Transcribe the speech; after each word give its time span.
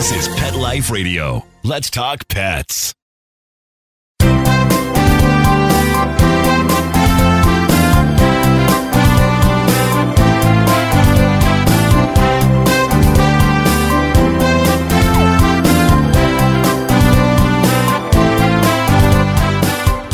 This 0.00 0.28
is 0.28 0.34
Pet 0.34 0.56
Life 0.56 0.90
Radio. 0.90 1.44
Let's 1.62 1.90
talk 1.90 2.26
pets. 2.26 2.94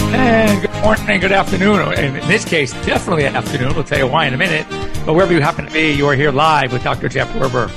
And 0.09 0.62
good 0.62 0.82
morning, 0.82 1.21
good 1.21 1.30
afternoon. 1.30 1.93
In 1.93 2.14
this 2.27 2.45
case, 2.45 2.73
definitely 2.84 3.27
afternoon. 3.27 3.77
We'll 3.77 3.84
tell 3.84 3.98
you 3.98 4.09
why 4.09 4.27
in 4.27 4.34
a 4.34 4.37
minute. 4.37 4.66
But 5.07 5.14
wherever 5.14 5.32
you 5.32 5.41
happen 5.41 5.64
to 5.64 5.73
be, 5.73 5.93
you 5.93 6.09
are 6.09 6.16
here 6.16 6.32
live 6.32 6.73
with 6.73 6.82
Dr. 6.82 7.09
Jeff 7.09 7.32
Werber, 7.34 7.71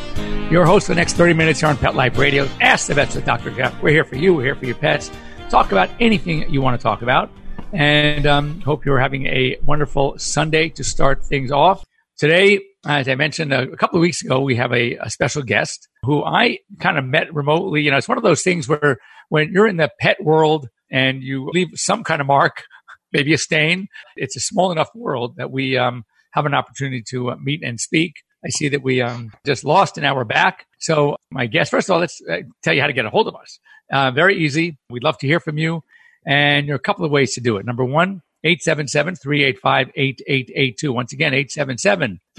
your 0.50 0.66
host 0.66 0.88
for 0.88 0.94
the 0.94 1.00
next 1.00 1.14
30 1.14 1.36
minutes 1.36 1.60
here 1.60 1.70
on 1.70 1.78
Pet 1.78 1.94
Life 1.94 2.18
Radio. 2.18 2.48
Ask 2.60 2.88
the 2.88 2.96
vets 2.96 3.14
with 3.14 3.24
Dr. 3.24 3.52
Jeff. 3.52 3.80
We're 3.84 3.92
here 3.92 4.04
for 4.04 4.16
you. 4.16 4.34
We're 4.34 4.46
here 4.46 4.56
for 4.56 4.66
your 4.66 4.76
pets. 4.76 5.12
Talk 5.50 5.72
about 5.72 5.92
anything 6.00 6.52
you 6.52 6.60
want 6.60 6.80
to 6.80 6.82
talk 6.82 7.04
about. 7.04 7.30
And 7.72 8.26
um, 8.26 8.60
hope 8.62 8.84
you're 8.84 9.00
having 9.00 9.28
a 9.28 9.58
wonderful 9.64 10.18
Sunday 10.18 10.70
to 10.70 10.84
start 10.84 11.24
things 11.24 11.52
off. 11.52 11.86
Today, 12.18 12.62
as 12.84 13.08
I 13.08 13.14
mentioned 13.14 13.54
a, 13.54 13.76
couple 13.78 13.98
of 13.98 14.02
weeks 14.02 14.24
ago, 14.24 14.40
we 14.40 14.56
have 14.56 14.74
a, 14.74 14.96
a 14.96 15.12
special 15.12 15.44
guest 15.44 15.88
who 16.02 16.24
I 16.24 16.58
kind 16.80 16.98
of 16.98 17.06
met 17.06 17.32
remotely. 17.32 17.82
You 17.82 17.92
know, 17.92 17.98
it's 17.98 18.10
one 18.10 18.18
of 18.18 18.24
those 18.24 18.42
things 18.42 18.68
where 18.68 18.98
when 19.30 19.52
you're 19.54 19.68
in 19.68 19.78
the 19.78 19.92
pet 20.00 20.18
world 20.24 20.68
and 20.90 21.22
you 21.22 21.48
leave 21.54 21.68
some 21.76 22.04
kind 22.04 22.22
of 22.22 22.28
mark, 22.28 22.64
maybe 23.14 23.34
a 23.34 23.38
stain, 23.38 23.88
it's 24.16 24.36
a 24.36 24.40
small 24.40 24.72
enough 24.72 24.90
world 24.96 25.36
that 25.38 25.52
we 25.52 25.78
um, 25.78 26.06
have 26.32 26.48
an 26.48 26.56
opportunity 26.56 27.04
to 27.10 27.30
uh, 27.30 27.36
meet 27.36 27.64
and 27.64 27.80
speak. 27.80 28.14
I 28.44 28.50
see 28.50 28.70
that 28.70 28.84
we 28.84 29.02
um, 29.02 29.32
just 29.46 29.66
lost 29.66 29.98
an 29.98 30.06
hour 30.06 30.24
back. 30.24 30.66
So, 30.80 31.18
my 31.32 31.46
guest, 31.46 31.72
first 31.72 31.90
of 31.90 31.94
all, 31.94 32.00
let's 32.00 32.22
uh, 32.30 32.38
tell 32.64 32.74
you 32.74 32.82
how 32.82 32.88
to 32.88 32.94
get 32.94 33.06
a 33.06 33.10
hold 33.10 33.28
of 33.28 33.36
us. 33.36 33.60
Uh, 33.92 34.12
very 34.12 34.38
easy. 34.38 34.78
We'd 34.90 35.04
love 35.04 35.18
to 35.20 35.28
hear 35.28 35.40
from 35.40 35.58
you. 35.58 35.84
And 36.26 36.68
there 36.68 36.76
are 36.76 36.78
a 36.78 36.80
couple 36.80 37.06
of 37.06 37.12
ways 37.12 37.34
to 37.34 37.42
do 37.42 37.58
it. 37.58 37.66
Number 37.66 37.84
one, 37.84 38.22
877-385-8882. 38.46 40.90
Once 40.90 41.14
again, 41.14 41.34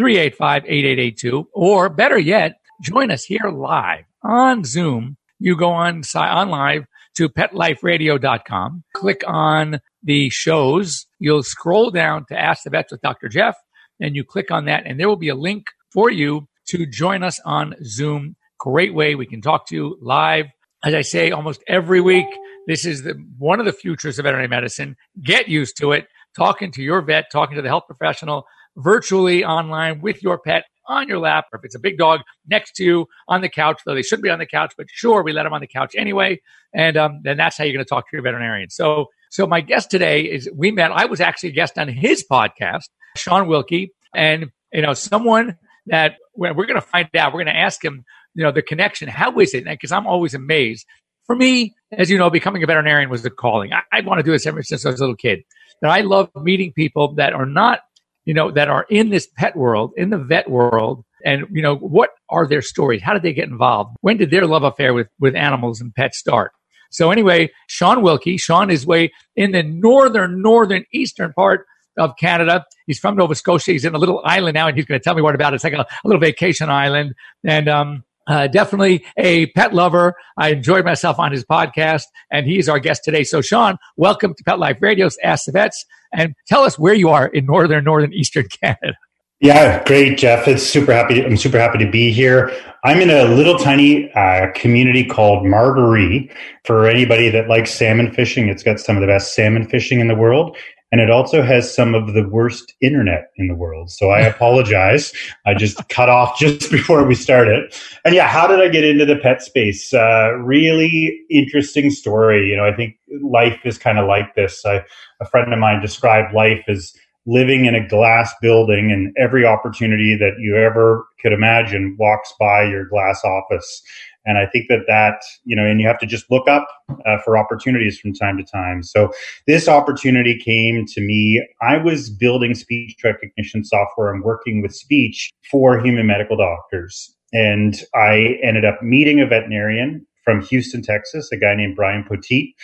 877-385-8882. 0.00 1.44
Or 1.52 1.89
better 1.89 2.19
yet, 2.19 2.61
join 2.83 3.11
us 3.11 3.24
here 3.24 3.50
live 3.52 4.05
on 4.22 4.64
Zoom. 4.64 5.17
You 5.39 5.56
go 5.56 5.70
on, 5.70 6.02
on 6.14 6.50
live 6.50 6.84
to 7.17 7.28
petliferadio.com, 7.28 8.84
click 8.94 9.22
on 9.27 9.80
the 10.02 10.30
shows. 10.30 11.06
You'll 11.19 11.42
scroll 11.42 11.91
down 11.91 12.24
to 12.28 12.39
Ask 12.39 12.64
the 12.64 12.70
Vets 12.70 12.92
with 12.92 13.02
Dr. 13.02 13.28
Jeff, 13.28 13.56
and 14.00 14.14
you 14.14 14.24
click 14.24 14.50
on 14.50 14.67
that, 14.67 14.84
and 14.86 14.98
there 14.98 15.08
will 15.08 15.17
be 15.17 15.28
a 15.28 15.34
link 15.34 15.67
for 15.92 16.10
you 16.10 16.48
to 16.69 16.86
join 16.86 17.22
us 17.22 17.41
on 17.44 17.74
Zoom. 17.84 18.36
Great 18.58 18.94
way. 18.94 19.14
We 19.14 19.27
can 19.27 19.41
talk 19.41 19.66
to 19.69 19.74
you 19.74 19.98
live. 20.00 20.46
As 20.84 20.94
I 20.94 21.02
say 21.02 21.30
almost 21.30 21.62
every 21.66 22.00
week, 22.00 22.27
this 22.66 22.86
is 22.86 23.02
the, 23.02 23.14
one 23.38 23.60
of 23.60 23.66
the 23.66 23.72
futures 23.72 24.18
of 24.18 24.24
veterinary 24.24 24.48
medicine. 24.48 24.96
Get 25.22 25.48
used 25.48 25.77
to 25.78 25.92
it. 25.92 26.06
Talking 26.36 26.70
to 26.72 26.83
your 26.83 27.02
vet, 27.02 27.30
talking 27.33 27.56
to 27.56 27.62
the 27.62 27.68
health 27.68 27.84
professional 27.86 28.46
virtually 28.77 29.44
online 29.44 30.00
with 30.00 30.22
your 30.22 30.38
pet 30.38 30.64
on 30.86 31.08
your 31.08 31.18
lap, 31.18 31.46
or 31.52 31.58
if 31.58 31.64
it's 31.64 31.74
a 31.74 31.78
big 31.78 31.98
dog 31.98 32.20
next 32.48 32.72
to 32.72 32.84
you 32.84 33.06
on 33.28 33.41
the 33.41 33.48
couch, 33.48 33.80
though 33.84 33.94
they 33.94 34.02
shouldn't 34.02 34.24
be 34.24 34.30
on 34.30 34.38
the 34.38 34.46
couch, 34.46 34.74
but 34.77 34.86
sure, 34.91 35.22
we 35.22 35.33
let 35.33 35.44
them 35.44 35.52
on 35.52 35.61
the 35.61 35.66
couch 35.66 35.92
anyway. 35.96 36.41
And 36.74 36.96
um, 36.96 37.20
then 37.22 37.36
that's 37.36 37.56
how 37.56 37.64
you're 37.64 37.72
going 37.72 37.84
to 37.84 37.88
talk 37.88 38.08
to 38.11 38.16
your 38.16 38.22
veterinarian. 38.22 38.70
So, 38.70 39.06
so 39.30 39.46
my 39.46 39.61
guest 39.61 39.91
today 39.91 40.22
is 40.22 40.48
we 40.55 40.70
met. 40.70 40.91
I 40.91 41.06
was 41.06 41.20
actually 41.20 41.50
a 41.50 41.52
guest 41.52 41.78
on 41.78 41.88
his 41.88 42.24
podcast, 42.28 42.88
Sean 43.16 43.46
Wilkie, 43.46 43.92
and 44.14 44.50
you 44.72 44.83
know 44.83 44.94
someone 44.94 45.56
that 45.86 46.17
we're 46.34 46.55
going 46.55 46.75
to 46.75 46.81
find 46.81 47.09
out. 47.17 47.33
We're 47.33 47.45
going 47.45 47.55
to 47.55 47.61
ask 47.61 47.84
him, 47.84 48.05
you 48.34 48.45
know, 48.45 48.53
the 48.53 48.62
connection. 48.62 49.09
How 49.09 49.39
is 49.39 49.55
it? 49.55 49.64
Because 49.64 49.92
I'm 49.92 50.06
always 50.06 50.34
amazed. 50.34 50.86
For 51.27 51.36
me, 51.36 51.75
as 51.92 52.11
you 52.11 52.19
know, 52.19 52.31
becoming 52.31 52.62
a 52.62 52.67
veterinarian 52.67 53.11
was 53.11 53.23
the 53.23 53.31
calling. 53.31 53.73
I, 53.73 53.83
I 53.92 54.01
want 54.01 54.19
to 54.19 54.23
do 54.23 54.33
this 54.33 54.47
ever 54.47 54.62
since 54.62 54.84
I 54.84 54.91
was 54.91 55.01
a 55.01 55.03
little 55.03 55.17
kid. 55.17 55.40
And 55.83 55.90
I 55.90 56.01
love 56.01 56.30
meeting 56.35 56.73
people 56.73 57.14
that 57.14 57.33
are 57.33 57.46
not 57.46 57.80
you 58.24 58.35
know, 58.35 58.51
that 58.51 58.69
are 58.69 58.86
in 58.90 59.11
this 59.11 59.29
pet 59.36 59.57
world, 59.57 59.92
in 59.96 60.11
the 60.11 60.19
vet 60.19 60.48
world, 60.48 61.05
and 61.24 61.46
you 61.51 61.63
know, 61.63 61.77
what 61.77 62.11
are 62.29 62.46
their 62.46 62.63
stories? 62.63 63.02
How 63.02 63.13
did 63.13 63.23
they 63.23 63.33
get 63.33 63.48
involved? 63.48 63.96
When 64.01 64.17
did 64.17 64.30
their 64.30 64.46
love 64.46 64.63
affair 64.63 64.95
with 64.95 65.08
with 65.19 65.35
animals 65.35 65.80
and 65.80 65.95
pets 65.95 66.19
start? 66.19 66.52
So 66.90 67.11
anyway, 67.11 67.51
Sean 67.69 68.02
Wilkie, 68.02 68.36
Sean 68.36 68.70
is 68.70 68.86
way 68.86 69.11
in 69.36 69.52
the 69.52 69.63
northern, 69.63 70.42
northern 70.42 70.85
eastern 70.92 71.33
part 71.33 71.67
of 71.98 72.14
Canada. 72.18 72.64
He's 72.86 72.98
from 72.98 73.17
Nova 73.17 73.34
Scotia. 73.34 73.73
He's 73.73 73.84
in 73.84 73.95
a 73.95 73.98
little 73.98 74.20
island 74.24 74.55
now, 74.55 74.68
and 74.68 74.77
he's 74.77 74.86
going 74.86 75.01
to 75.01 75.05
tell 75.05 75.14
me 75.14 75.23
what 75.23 75.34
about 75.34 75.52
it. 75.52 75.56
It's 75.56 75.64
like 75.64 75.73
a, 75.73 75.80
a 75.80 75.86
little 76.05 76.20
vacation 76.20 76.70
island, 76.70 77.14
and 77.45 77.68
um, 77.68 78.05
uh, 78.27 78.46
definitely 78.46 79.05
a 79.17 79.46
pet 79.46 79.74
lover. 79.74 80.14
I 80.36 80.51
enjoyed 80.51 80.84
myself 80.84 81.18
on 81.18 81.33
his 81.33 81.45
podcast, 81.45 82.05
and 82.30 82.46
he's 82.46 82.68
our 82.68 82.78
guest 82.78 83.02
today. 83.05 83.24
So, 83.24 83.40
Sean, 83.40 83.77
welcome 83.96 84.34
to 84.34 84.45
Pet 84.45 84.58
Life 84.58 84.78
Radio's 84.80 85.17
Ask 85.23 85.46
the 85.46 85.52
Vets, 85.52 85.84
and 86.12 86.34
tell 86.46 86.62
us 86.62 86.78
where 86.78 86.95
you 86.95 87.08
are 87.08 87.27
in 87.27 87.46
northern, 87.46 87.84
northern, 87.84 88.12
eastern 88.12 88.46
Canada. 88.62 88.96
Yeah, 89.40 89.83
great, 89.84 90.18
Jeff. 90.18 90.46
It's 90.46 90.62
super 90.62 90.92
happy. 90.92 91.24
I'm 91.24 91.39
super 91.39 91.58
happy 91.58 91.78
to 91.78 91.90
be 91.90 92.12
here. 92.12 92.52
I'm 92.84 93.01
in 93.01 93.08
a 93.08 93.24
little 93.24 93.58
tiny 93.58 94.12
uh, 94.12 94.48
community 94.55 95.02
called 95.02 95.46
Margaree. 95.46 96.30
For 96.67 96.86
anybody 96.86 97.30
that 97.30 97.48
likes 97.48 97.70
salmon 97.70 98.12
fishing, 98.12 98.48
it's 98.48 98.62
got 98.62 98.78
some 98.78 98.96
of 98.96 99.01
the 99.01 99.07
best 99.07 99.34
salmon 99.34 99.67
fishing 99.67 100.01
in 100.01 100.08
the 100.08 100.14
world, 100.14 100.58
and 100.92 101.01
it 101.01 101.11
also 101.11 101.42
has 101.42 101.73
some 101.73 101.95
of 101.95 102.14
the 102.14 102.28
worst 102.28 102.74
internet 102.80 103.30
in 103.36 103.46
the 103.46 103.55
world. 103.55 103.90
So 103.90 104.11
I 104.11 104.20
apologize. 104.20 105.12
I 105.46 105.55
just 105.55 105.89
cut 105.89 106.08
off 106.08 106.39
just 106.39 106.70
before 106.70 107.05
we 107.05 107.14
started. 107.14 107.73
And 108.05 108.14
yeah, 108.14 108.27
how 108.27 108.46
did 108.46 108.61
I 108.61 108.68
get 108.68 108.84
into 108.84 109.06
the 109.06 109.17
pet 109.17 109.42
space? 109.42 109.95
Uh, 109.95 110.33
really 110.39 111.20
interesting 111.30 111.90
story. 111.90 112.48
You 112.48 112.56
know, 112.56 112.67
I 112.67 112.74
think 112.74 112.96
life 113.23 113.61
is 113.64 113.78
kind 113.78 113.98
of 113.98 114.08
like 114.08 114.34
this. 114.34 114.64
I, 114.67 114.84
a 115.20 115.27
friend 115.27 115.52
of 115.52 115.58
mine 115.58 115.80
described 115.80 116.34
life 116.34 116.64
as 116.68 116.92
living 117.27 117.67
in 117.67 117.74
a 117.74 117.86
glass 117.86 118.34
building 118.40 118.90
and 118.90 119.14
every 119.18 119.45
opportunity 119.45 120.17
that 120.17 120.33
you 120.40 120.57
ever 120.57 121.07
could 121.20 121.33
imagine 121.33 121.96
walks 121.98 122.33
by 122.40 122.64
your 122.64 122.86
glass 122.86 123.22
office. 123.24 123.83
And 124.27 124.39
I 124.39 124.47
think 124.47 124.67
that 124.69 124.81
that, 124.86 125.23
you 125.45 125.57
know, 125.57 125.64
and 125.64 125.81
you 125.81 125.86
have 125.86 125.98
to 126.01 126.07
just 126.07 126.31
look 126.31 126.47
up 126.48 126.69
uh, 127.07 127.19
for 127.25 127.39
opportunities 127.39 127.98
from 127.98 128.12
time 128.12 128.37
to 128.37 128.44
time. 128.44 128.82
So 128.82 129.12
this 129.47 129.69
opportunity 129.69 130.38
came 130.38 130.85
to 130.87 131.00
me. 131.00 131.47
I 131.62 131.79
was 131.79 132.11
building 132.11 132.55
speech 132.55 132.97
recognition 133.03 133.64
software 133.64 134.12
and 134.12 134.23
working 134.23 134.61
with 134.62 134.75
speech 134.75 135.31
for 135.50 135.81
human 135.81 136.06
medical 136.06 136.37
doctors. 136.37 137.14
And 137.32 137.81
I 137.94 138.38
ended 138.43 138.64
up 138.64 138.82
meeting 138.82 139.20
a 139.20 139.26
veterinarian 139.26 140.06
from 140.25 140.43
Houston, 140.43 140.82
Texas, 140.82 141.31
a 141.32 141.37
guy 141.37 141.55
named 141.55 141.76
Brian 141.76 142.05
Poteet, 142.05 142.55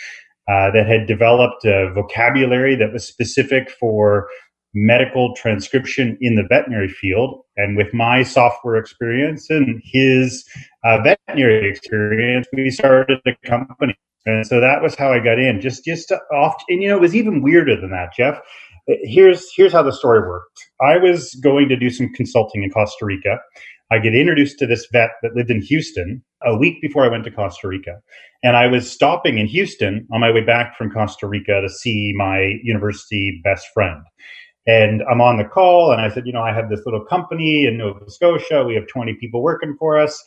uh, 0.47 0.71
that 0.71 0.87
had 0.87 1.07
developed 1.07 1.65
a 1.65 1.91
vocabulary 1.93 2.75
that 2.75 2.93
was 2.93 3.05
specific 3.05 3.69
for 3.69 4.27
medical 4.77 5.33
transcription 5.35 6.17
in 6.21 6.35
the 6.35 6.43
veterinary 6.43 6.87
field. 6.87 7.41
And 7.55 7.75
with 7.75 7.93
my 7.93 8.21
software 8.21 8.75
experience 8.75 9.49
and 9.49 9.81
his 9.83 10.45
uh, 10.83 10.99
veterinary 11.01 11.69
experience, 11.69 12.47
we 12.53 12.69
started 12.69 13.19
a 13.25 13.35
company. 13.47 13.95
And 14.27 14.45
so 14.45 14.59
that 14.59 14.83
was 14.83 14.93
how 14.93 15.11
I 15.11 15.19
got 15.19 15.39
in. 15.39 15.61
Just 15.61 15.83
just 15.85 16.11
off, 16.31 16.55
and 16.69 16.83
you 16.83 16.89
know, 16.89 16.97
it 16.97 17.01
was 17.01 17.15
even 17.15 17.41
weirder 17.41 17.79
than 17.79 17.91
that, 17.91 18.13
Jeff. 18.15 18.39
Here's 18.87 19.49
here's 19.55 19.71
how 19.71 19.83
the 19.83 19.91
story 19.91 20.19
worked. 20.19 20.59
I 20.81 20.97
was 20.97 21.33
going 21.35 21.69
to 21.69 21.77
do 21.77 21.89
some 21.89 22.11
consulting 22.13 22.63
in 22.63 22.69
Costa 22.69 23.05
Rica. 23.05 23.39
I 23.89 23.99
get 23.99 24.13
introduced 24.13 24.59
to 24.59 24.67
this 24.67 24.85
vet 24.91 25.11
that 25.21 25.33
lived 25.33 25.49
in 25.49 25.61
Houston 25.61 26.21
a 26.43 26.57
week 26.57 26.81
before 26.81 27.05
I 27.05 27.07
went 27.07 27.23
to 27.23 27.31
Costa 27.31 27.69
Rica. 27.69 28.01
And 28.43 28.57
I 28.57 28.67
was 28.67 28.91
stopping 28.91 29.39
in 29.39 29.47
Houston 29.47 30.05
on 30.11 30.19
my 30.19 30.29
way 30.29 30.41
back 30.41 30.77
from 30.77 30.91
Costa 30.91 31.25
Rica 31.25 31.61
to 31.61 31.69
see 31.69 32.13
my 32.15 32.59
university 32.63 33.39
best 33.45 33.65
friend. 33.73 34.03
And 34.67 35.01
I'm 35.09 35.21
on 35.21 35.37
the 35.37 35.45
call 35.45 35.93
and 35.93 36.01
I 36.01 36.09
said, 36.09 36.27
you 36.27 36.33
know, 36.33 36.41
I 36.41 36.53
have 36.53 36.69
this 36.69 36.81
little 36.85 37.03
company 37.03 37.65
in 37.65 37.77
Nova 37.77 38.09
Scotia. 38.11 38.65
We 38.65 38.75
have 38.75 38.87
20 38.87 39.13
people 39.15 39.41
working 39.41 39.75
for 39.79 39.97
us. 39.97 40.21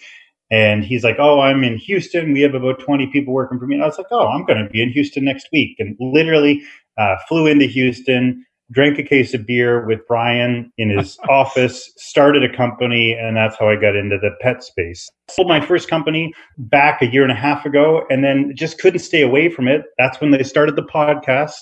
And 0.51 0.83
he's 0.83 1.05
like, 1.05 1.17
oh, 1.19 1.41
I'm 1.41 1.63
in 1.63 1.77
Houston. 1.77 2.33
We 2.33 2.41
have 2.41 2.55
about 2.55 2.81
20 2.81 3.07
people 3.09 3.33
working 3.33 3.59
for 3.59 3.67
me. 3.67 3.77
And 3.77 3.85
I 3.85 3.87
was 3.87 3.99
like, 3.99 4.09
oh, 4.11 4.27
I'm 4.29 4.45
going 4.47 4.65
to 4.65 4.71
be 4.71 4.83
in 4.83 4.91
Houston 4.91 5.25
next 5.25 5.47
week. 5.53 5.77
And 5.79 5.97
literally 6.01 6.63
uh, 6.99 7.17
flew 7.29 7.47
into 7.47 7.67
Houston, 7.67 8.45
drank 8.73 8.99
a 8.99 9.03
case 9.03 9.33
of 9.35 9.47
beer 9.47 9.87
with 9.87 10.01
Brian 10.09 10.73
in 10.77 10.91
his 10.91 11.19
office, 11.29 11.93
started 11.97 12.43
a 12.43 12.57
company, 12.57 13.13
and 13.13 13.37
that's 13.37 13.57
how 13.59 13.69
I 13.69 13.77
got 13.77 13.95
into 13.95 14.19
the 14.19 14.31
pet 14.41 14.65
space. 14.65 15.09
Sold 15.29 15.49
my 15.49 15.65
first 15.65 15.89
company 15.89 16.33
back 16.59 17.01
a 17.03 17.07
year 17.07 17.23
and 17.23 17.33
a 17.33 17.37
half 17.37 17.65
ago 17.65 18.05
and 18.11 18.25
then 18.25 18.53
just 18.57 18.79
couldn't 18.79 19.01
stay 19.01 19.23
away 19.23 19.51
from 19.51 19.69
it. 19.69 19.83
That's 19.99 20.21
when 20.21 20.31
they 20.33 20.43
started 20.43 20.75
the 20.77 20.83
podcast. 20.83 21.61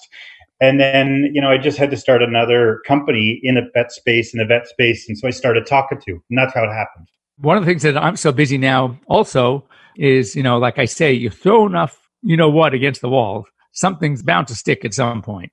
And 0.61 0.81
then, 0.81 1.31
you 1.33 1.41
know, 1.41 1.51
I 1.51 1.59
just 1.59 1.79
had 1.79 1.91
to 1.91 1.97
start 1.97 2.23
another 2.23 2.81
company 2.87 3.41
in 3.43 3.57
a 3.57 3.63
vet 3.75 3.93
space, 3.93 4.35
in 4.35 4.39
the 4.39 4.45
vet 4.45 4.67
space. 4.67 5.09
And 5.09 5.17
so 5.17 5.29
I 5.29 5.31
started 5.31 5.67
talking 5.67 6.01
to, 6.07 6.13
and 6.13 6.39
that's 6.39 6.53
how 6.53 6.65
it 6.65 6.73
happened. 6.73 7.09
One 7.39 7.57
of 7.57 7.65
the 7.65 7.71
things 7.71 7.83
that 7.83 7.97
I'm 7.97 8.17
so 8.17 8.33
busy 8.33 8.59
now 8.59 8.99
also 9.07 9.69
is, 9.97 10.35
you 10.35 10.43
know, 10.43 10.59
like 10.59 10.79
I 10.79 10.85
say, 10.85 11.13
you 11.13 11.31
throw 11.31 11.67
enough, 11.67 11.97
you 12.23 12.37
know 12.37 12.51
what, 12.51 12.75
against 12.75 13.01
the 13.01 13.09
wall, 13.09 13.47
something's 13.73 14.23
bound 14.23 14.49
to 14.49 14.57
stick 14.57 14.85
at 14.85 14.95
some 14.95 15.23
point. 15.23 15.53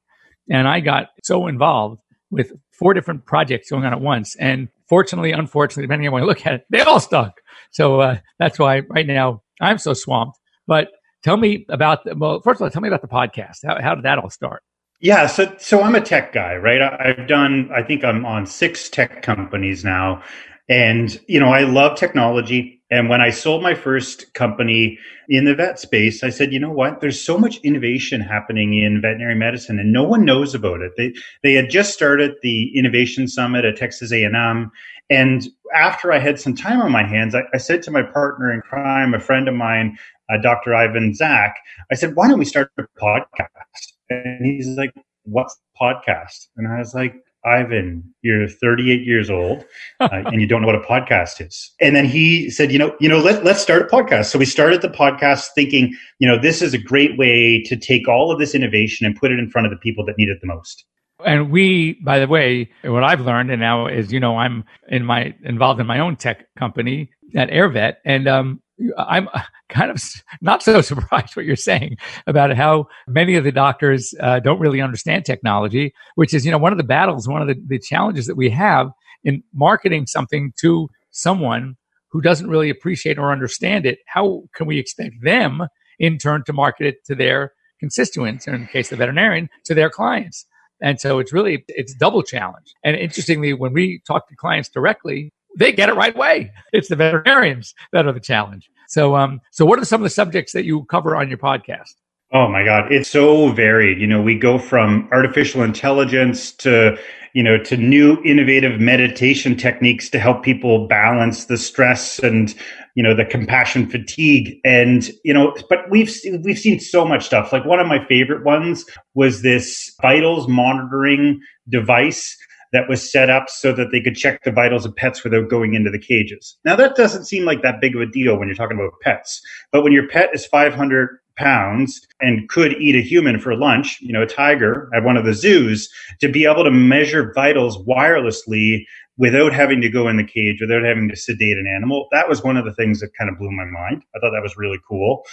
And 0.50 0.68
I 0.68 0.80
got 0.80 1.10
so 1.24 1.48
involved 1.48 2.02
with 2.32 2.52
four 2.72 2.96
different 2.96 3.26
projects 3.26 3.70
going 3.70 3.86
on 3.86 3.94
at 3.94 4.02
once. 4.02 4.36
And 4.38 4.70
fortunately, 4.90 5.32
unfortunately, 5.32 5.84
depending 5.84 6.08
on 6.08 6.14
how 6.14 6.20
you 6.20 6.26
look 6.26 6.46
at 6.48 6.54
it, 6.56 6.66
they 6.72 6.82
all 6.82 7.00
stuck. 7.00 7.40
So 7.72 8.00
uh, 8.00 8.18
that's 8.40 8.58
why 8.58 8.80
right 8.90 9.06
now 9.06 9.44
I'm 9.62 9.78
so 9.78 9.94
swamped. 9.94 10.40
But 10.66 10.90
tell 11.24 11.38
me 11.38 11.66
about, 11.70 12.00
well, 12.18 12.42
first 12.42 12.60
of 12.60 12.64
all, 12.64 12.72
tell 12.72 12.82
me 12.82 12.88
about 12.88 13.02
the 13.02 13.08
podcast. 13.08 13.60
How, 13.66 13.80
how 13.80 13.94
did 13.94 14.06
that 14.06 14.18
all 14.18 14.32
start? 14.32 14.64
Yeah, 15.02 15.28
so 15.28 15.54
so 15.60 15.82
I'm 15.82 15.96
a 15.96 16.02
tech 16.02 16.34
guy, 16.34 16.56
right? 16.56 16.82
I've 16.82 17.28
done 17.28 17.70
I 17.74 17.84
think 17.84 18.04
I'm 18.04 18.26
on 18.26 18.46
6 18.46 18.90
tech 18.90 19.22
companies 19.24 19.84
now. 19.84 20.24
And 20.70 21.20
you 21.28 21.40
know, 21.40 21.50
I 21.54 21.62
love 21.64 21.98
technology 21.98 22.82
and 22.92 23.10
when 23.10 23.20
I 23.22 23.30
sold 23.32 23.62
my 23.62 23.74
first 23.76 24.34
company 24.36 24.98
in 25.28 25.46
the 25.46 25.56
vet 25.56 25.80
space, 25.80 26.24
I 26.24 26.30
said, 26.30 26.54
you 26.54 26.60
know 26.60 26.72
what? 26.72 27.02
There's 27.02 27.20
so 27.22 27.38
much 27.38 27.58
innovation 27.64 28.22
happening 28.22 28.76
in 28.82 29.02
veterinary 29.02 29.36
medicine 29.36 29.80
and 29.80 29.92
no 29.92 30.04
one 30.04 30.24
knows 30.26 30.56
about 30.56 30.82
it. 30.82 30.94
They 30.98 31.14
they 31.44 31.54
had 31.54 31.70
just 31.70 31.94
started 31.94 32.36
the 32.42 32.72
innovation 32.78 33.28
summit 33.28 33.66
at 33.66 33.76
Texas 33.78 34.12
A&M 34.12 34.72
and 35.10 35.44
after 35.76 36.12
I 36.14 36.20
had 36.20 36.40
some 36.40 36.56
time 36.56 36.82
on 36.82 36.92
my 36.92 37.04
hands, 37.06 37.36
I, 37.36 37.44
I 37.54 37.58
said 37.58 37.84
to 37.84 37.92
my 37.92 38.02
partner 38.02 38.52
in 38.52 38.62
crime, 38.62 39.14
a 39.14 39.20
friend 39.20 39.48
of 39.50 39.54
mine, 39.56 39.98
uh, 40.34 40.38
Dr. 40.42 40.74
Ivan 40.74 41.14
Zak, 41.14 41.54
I 41.92 41.96
said, 41.96 42.16
why 42.16 42.28
don't 42.30 42.40
we 42.40 42.46
start 42.46 42.72
a 42.80 42.84
podcast? 43.00 43.95
And 44.10 44.46
he's 44.46 44.68
like, 44.78 44.94
what's 45.24 45.58
podcast? 45.80 46.48
And 46.58 46.68
I 46.68 46.80
was 46.80 46.94
like, 46.94 47.16
Ivan, 47.46 48.04
you're 48.24 48.48
38 48.48 49.04
years 49.04 49.30
old 49.30 49.64
uh, 50.00 50.10
and 50.12 50.42
you 50.42 50.48
don't 50.48 50.62
know 50.62 50.68
what 50.68 50.76
a 50.76 50.80
podcast 50.80 51.46
is. 51.46 51.74
And 51.80 51.96
then 51.96 52.06
he 52.06 52.50
said, 52.50 52.72
you 52.72 52.80
know, 52.80 52.96
you 53.00 53.08
know, 53.08 53.20
let, 53.20 53.44
let's 53.44 53.62
start 53.62 53.84
a 53.84 53.86
podcast. 53.86 54.26
So 54.26 54.40
we 54.40 54.46
started 54.46 54.82
the 54.82 54.90
podcast 54.90 55.50
thinking, 55.54 55.96
you 56.20 56.28
know, 56.28 56.40
this 56.40 56.62
is 56.62 56.74
a 56.74 56.80
great 56.80 57.18
way 57.18 57.62
to 57.64 57.76
take 57.76 58.08
all 58.08 58.32
of 58.32 58.40
this 58.40 58.56
innovation 58.56 59.06
and 59.06 59.16
put 59.16 59.32
it 59.32 59.38
in 59.38 59.50
front 59.50 59.68
of 59.68 59.72
the 59.72 59.78
people 59.78 60.04
that 60.06 60.18
need 60.18 60.30
it 60.30 60.40
the 60.42 60.48
most. 60.48 60.86
And 61.24 61.52
we, 61.52 61.94
by 62.04 62.20
the 62.20 62.28
way, 62.28 62.70
what 62.84 63.04
I've 63.04 63.22
learned 63.22 63.50
and 63.50 63.62
now 63.62 63.88
is, 63.88 64.12
you 64.12 64.20
know, 64.20 64.38
I'm 64.38 64.66
in 64.90 65.06
my 65.06 65.34
involved 65.44 65.80
in 65.80 65.88
my 65.88 66.00
own 66.00 66.18
tech 66.18 66.46
company 66.58 67.10
at 67.36 67.50
AirVet, 67.50 67.96
and 68.04 68.28
um, 68.28 68.62
I'm 68.98 69.30
kind 69.70 69.92
of 69.92 70.02
not 70.42 70.64
so 70.64 70.82
surprised 70.82 71.36
what 71.36 71.46
you're 71.46 71.56
saying 71.56 71.98
about 72.28 72.56
how 72.56 72.88
many 73.08 73.36
of 73.36 73.44
the 73.44 73.52
doctors 73.52 74.14
uh, 74.20 74.40
don't 74.40 74.60
really 74.60 74.82
understand 74.82 75.26
technology, 75.26 75.94
which 76.16 76.34
is, 76.34 76.46
you 76.46 76.52
know, 76.52 76.58
one 76.58 76.72
of 76.72 76.78
the 76.78 76.84
battles, 76.84 77.28
one 77.28 77.42
of 77.42 77.48
the, 77.48 77.56
the 77.68 77.80
challenges 77.80 78.26
that 78.28 78.36
we 78.36 78.50
have 78.50 78.90
in 79.24 79.44
marketing 79.54 80.06
something 80.08 80.54
to 80.62 80.88
someone 81.12 81.76
who 82.12 82.22
doesn't 82.22 82.50
really 82.50 82.70
appreciate 82.70 83.18
or 83.18 83.32
understand 83.32 83.86
it. 83.86 84.00
How 84.08 84.44
can 84.56 84.68
we 84.68 84.80
expect 84.80 85.16
them 85.22 85.68
in 86.00 86.18
turn 86.18 86.44
to 86.46 86.54
market 86.54 86.88
it 86.88 87.06
to 87.06 87.16
their 87.16 87.54
constituents, 87.80 88.48
in 88.48 88.62
the 88.62 88.68
case 88.68 88.92
of 88.92 88.98
the 88.98 89.04
veterinarian, 89.04 89.50
to 89.66 89.74
their 89.74 89.90
clients? 89.90 90.46
And 90.82 91.00
so 91.00 91.20
it's 91.20 91.34
really, 91.34 91.64
it's 91.70 91.94
double 91.94 92.22
challenge. 92.22 92.74
And 92.84 92.96
interestingly, 92.96 93.54
when 93.54 93.74
we 93.74 94.02
talk 94.06 94.28
to 94.28 94.36
clients 94.36 94.70
directly, 94.70 95.34
they 95.56 95.72
get 95.72 95.90
it 95.90 95.96
right 95.96 96.16
away. 96.16 96.52
It's 96.74 96.90
the 96.90 96.96
veterinarians 96.96 97.74
that 97.92 98.06
are 98.06 98.14
the 98.14 98.20
challenge. 98.20 98.70
So, 98.88 99.16
um, 99.16 99.42
so 99.52 99.66
what 99.66 99.80
are 99.80 99.86
some 99.86 100.02
of 100.02 100.04
the 100.04 100.10
subjects 100.10 100.54
that 100.54 100.66
you 100.66 100.84
cover 100.86 101.16
on 101.16 101.30
your 101.30 101.38
podcast? 101.38 101.94
Oh 102.32 102.48
my 102.50 102.66
God, 102.66 102.92
it's 102.92 103.10
so 103.10 103.50
varied. 103.50 104.00
You 104.00 104.08
know, 104.08 104.22
we 104.22 104.38
go 104.38 104.58
from 104.58 105.08
artificial 105.12 105.64
intelligence 105.64 106.52
to, 106.54 106.98
you 107.34 107.44
know, 107.44 107.58
to 107.60 107.78
new 107.78 108.22
innovative 108.26 108.80
meditation 108.80 109.56
techniques 109.56 110.10
to 110.10 110.20
help 110.20 110.44
people 110.44 110.88
balance 110.88 111.46
the 111.46 111.58
stress 111.58 112.20
and, 112.20 112.54
you 112.96 113.04
know, 113.04 113.16
the 113.16 113.26
compassion 113.26 113.90
fatigue. 113.90 114.60
And, 114.66 115.10
you 115.24 115.34
know, 115.34 115.56
but 115.70 115.90
we've 115.90 116.14
we've 116.44 116.60
seen 116.60 116.80
so 116.80 117.06
much 117.06 117.26
stuff. 117.26 117.54
Like 117.54 117.66
one 117.66 117.80
of 117.80 117.88
my 117.88 118.04
favorite 118.06 118.44
ones 118.44 118.86
was 119.14 119.42
this 119.42 119.96
vitals 120.02 120.48
monitoring 120.48 121.40
device 121.70 122.36
that 122.76 122.90
was 122.90 123.10
set 123.10 123.30
up 123.30 123.50
so 123.50 123.72
that 123.72 123.92
they 123.92 124.02
could 124.02 124.16
check 124.16 124.44
the 124.44 124.52
vitals 124.52 124.86
of 124.86 124.96
pets 124.96 125.24
without 125.24 125.50
going 125.50 125.74
into 125.74 125.90
the 125.90 126.00
cages. 126.00 126.58
Now 126.66 126.76
that 126.76 126.96
doesn't 126.96 127.26
seem 127.26 127.46
like 127.46 127.62
that 127.62 127.80
big 127.80 127.96
of 127.96 128.02
a 128.02 128.06
deal 128.06 128.38
when 128.38 128.48
you're 128.48 128.56
talking 128.56 128.78
about 128.78 129.00
pets, 129.02 129.42
but 129.72 129.82
when 129.82 129.94
your 129.94 130.08
pet 130.08 130.30
is 130.34 130.46
500 130.46 131.18
pounds 131.38 132.06
and 132.22 132.48
could 132.50 132.74
eat 132.82 132.96
a 132.96 133.02
human 133.02 133.40
for 133.40 133.56
lunch, 133.56 133.98
you 134.02 134.12
know, 134.14 134.22
a 134.22 134.28
tiger 134.28 134.90
at 134.94 135.04
one 135.04 135.18
of 135.18 135.26
the 135.26 135.34
zoos, 135.34 135.90
to 136.22 136.30
be 136.30 136.46
able 136.46 136.64
to 136.64 136.72
measure 136.72 137.32
vitals 137.34 137.78
wirelessly 137.86 138.86
without 139.18 139.54
having 139.54 139.82
to 139.82 139.90
go 139.90 140.08
in 140.10 140.18
the 140.18 140.24
cage, 140.24 140.60
without 140.60 140.84
having 140.84 141.08
to 141.10 141.16
sedate 141.16 141.58
an 141.58 141.68
animal. 141.68 142.08
That 142.12 142.28
was 142.28 142.44
one 142.44 142.58
of 142.58 142.66
the 142.66 142.74
things 142.74 143.00
that 143.00 143.12
kind 143.18 143.30
of 143.30 143.38
blew 143.38 143.52
my 143.52 143.66
mind. 143.66 144.04
I 144.16 144.20
thought 144.20 144.32
that 144.32 144.44
was 144.44 144.58
really 144.58 144.80
cool. 144.88 145.24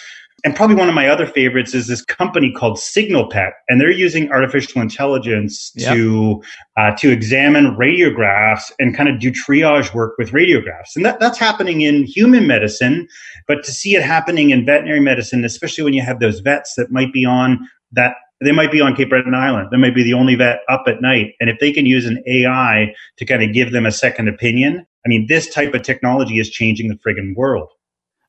And 0.44 0.56
probably 0.56 0.75
one 0.75 0.88
of 0.88 0.94
my 0.94 1.08
other 1.08 1.26
favorites 1.26 1.73
is 1.73 1.87
this 1.87 2.05
company 2.05 2.52
called 2.52 2.76
SignalPet, 2.76 3.52
and 3.69 3.81
they're 3.81 3.90
using 3.90 4.31
artificial 4.32 4.82
intelligence 4.82 5.70
yep. 5.76 5.94
to 5.94 6.43
uh, 6.76 6.96
to 6.96 7.11
examine 7.11 7.76
radiographs 7.76 8.73
and 8.81 8.96
kind 8.96 9.08
of 9.08 9.20
do 9.20 9.31
triage 9.31 9.94
work 9.94 10.14
with 10.19 10.31
radiographs. 10.31 10.96
And 10.96 11.05
that, 11.05 11.20
that's 11.20 11.38
happening 11.38 11.82
in 11.82 12.05
human 12.05 12.49
medicine, 12.49 13.06
but 13.46 13.62
to 13.64 13.73
see 13.73 13.94
it 13.94 14.02
happening 14.02 14.50
in 14.50 14.67
veterinary 14.67 15.00
medicine, 15.00 15.44
especially 15.44 15.85
when 15.85 15.94
you 15.94 16.02
have 16.02 16.19
those 16.19 16.40
vets 16.40 16.75
that 16.76 16.90
might 16.90 17.12
be 17.12 17.25
on 17.25 17.69
that 17.93 18.17
they 18.44 18.52
might 18.52 18.72
be 18.72 18.80
on 18.80 18.94
Cape 18.94 19.10
Breton 19.10 19.34
Island. 19.34 19.68
They 19.70 19.76
might 19.76 19.94
be 19.94 20.02
the 20.02 20.14
only 20.14 20.34
vet 20.34 20.60
up 20.68 20.84
at 20.86 21.00
night. 21.00 21.34
And 21.40 21.48
if 21.50 21.58
they 21.60 21.72
can 21.72 21.86
use 21.86 22.06
an 22.06 22.22
AI 22.26 22.94
to 23.18 23.24
kind 23.24 23.42
of 23.42 23.52
give 23.52 23.72
them 23.72 23.86
a 23.86 23.92
second 23.92 24.28
opinion, 24.28 24.86
I 25.04 25.08
mean, 25.08 25.26
this 25.28 25.48
type 25.52 25.74
of 25.74 25.82
technology 25.82 26.38
is 26.38 26.50
changing 26.50 26.88
the 26.88 26.96
friggin' 26.96 27.34
world. 27.36 27.68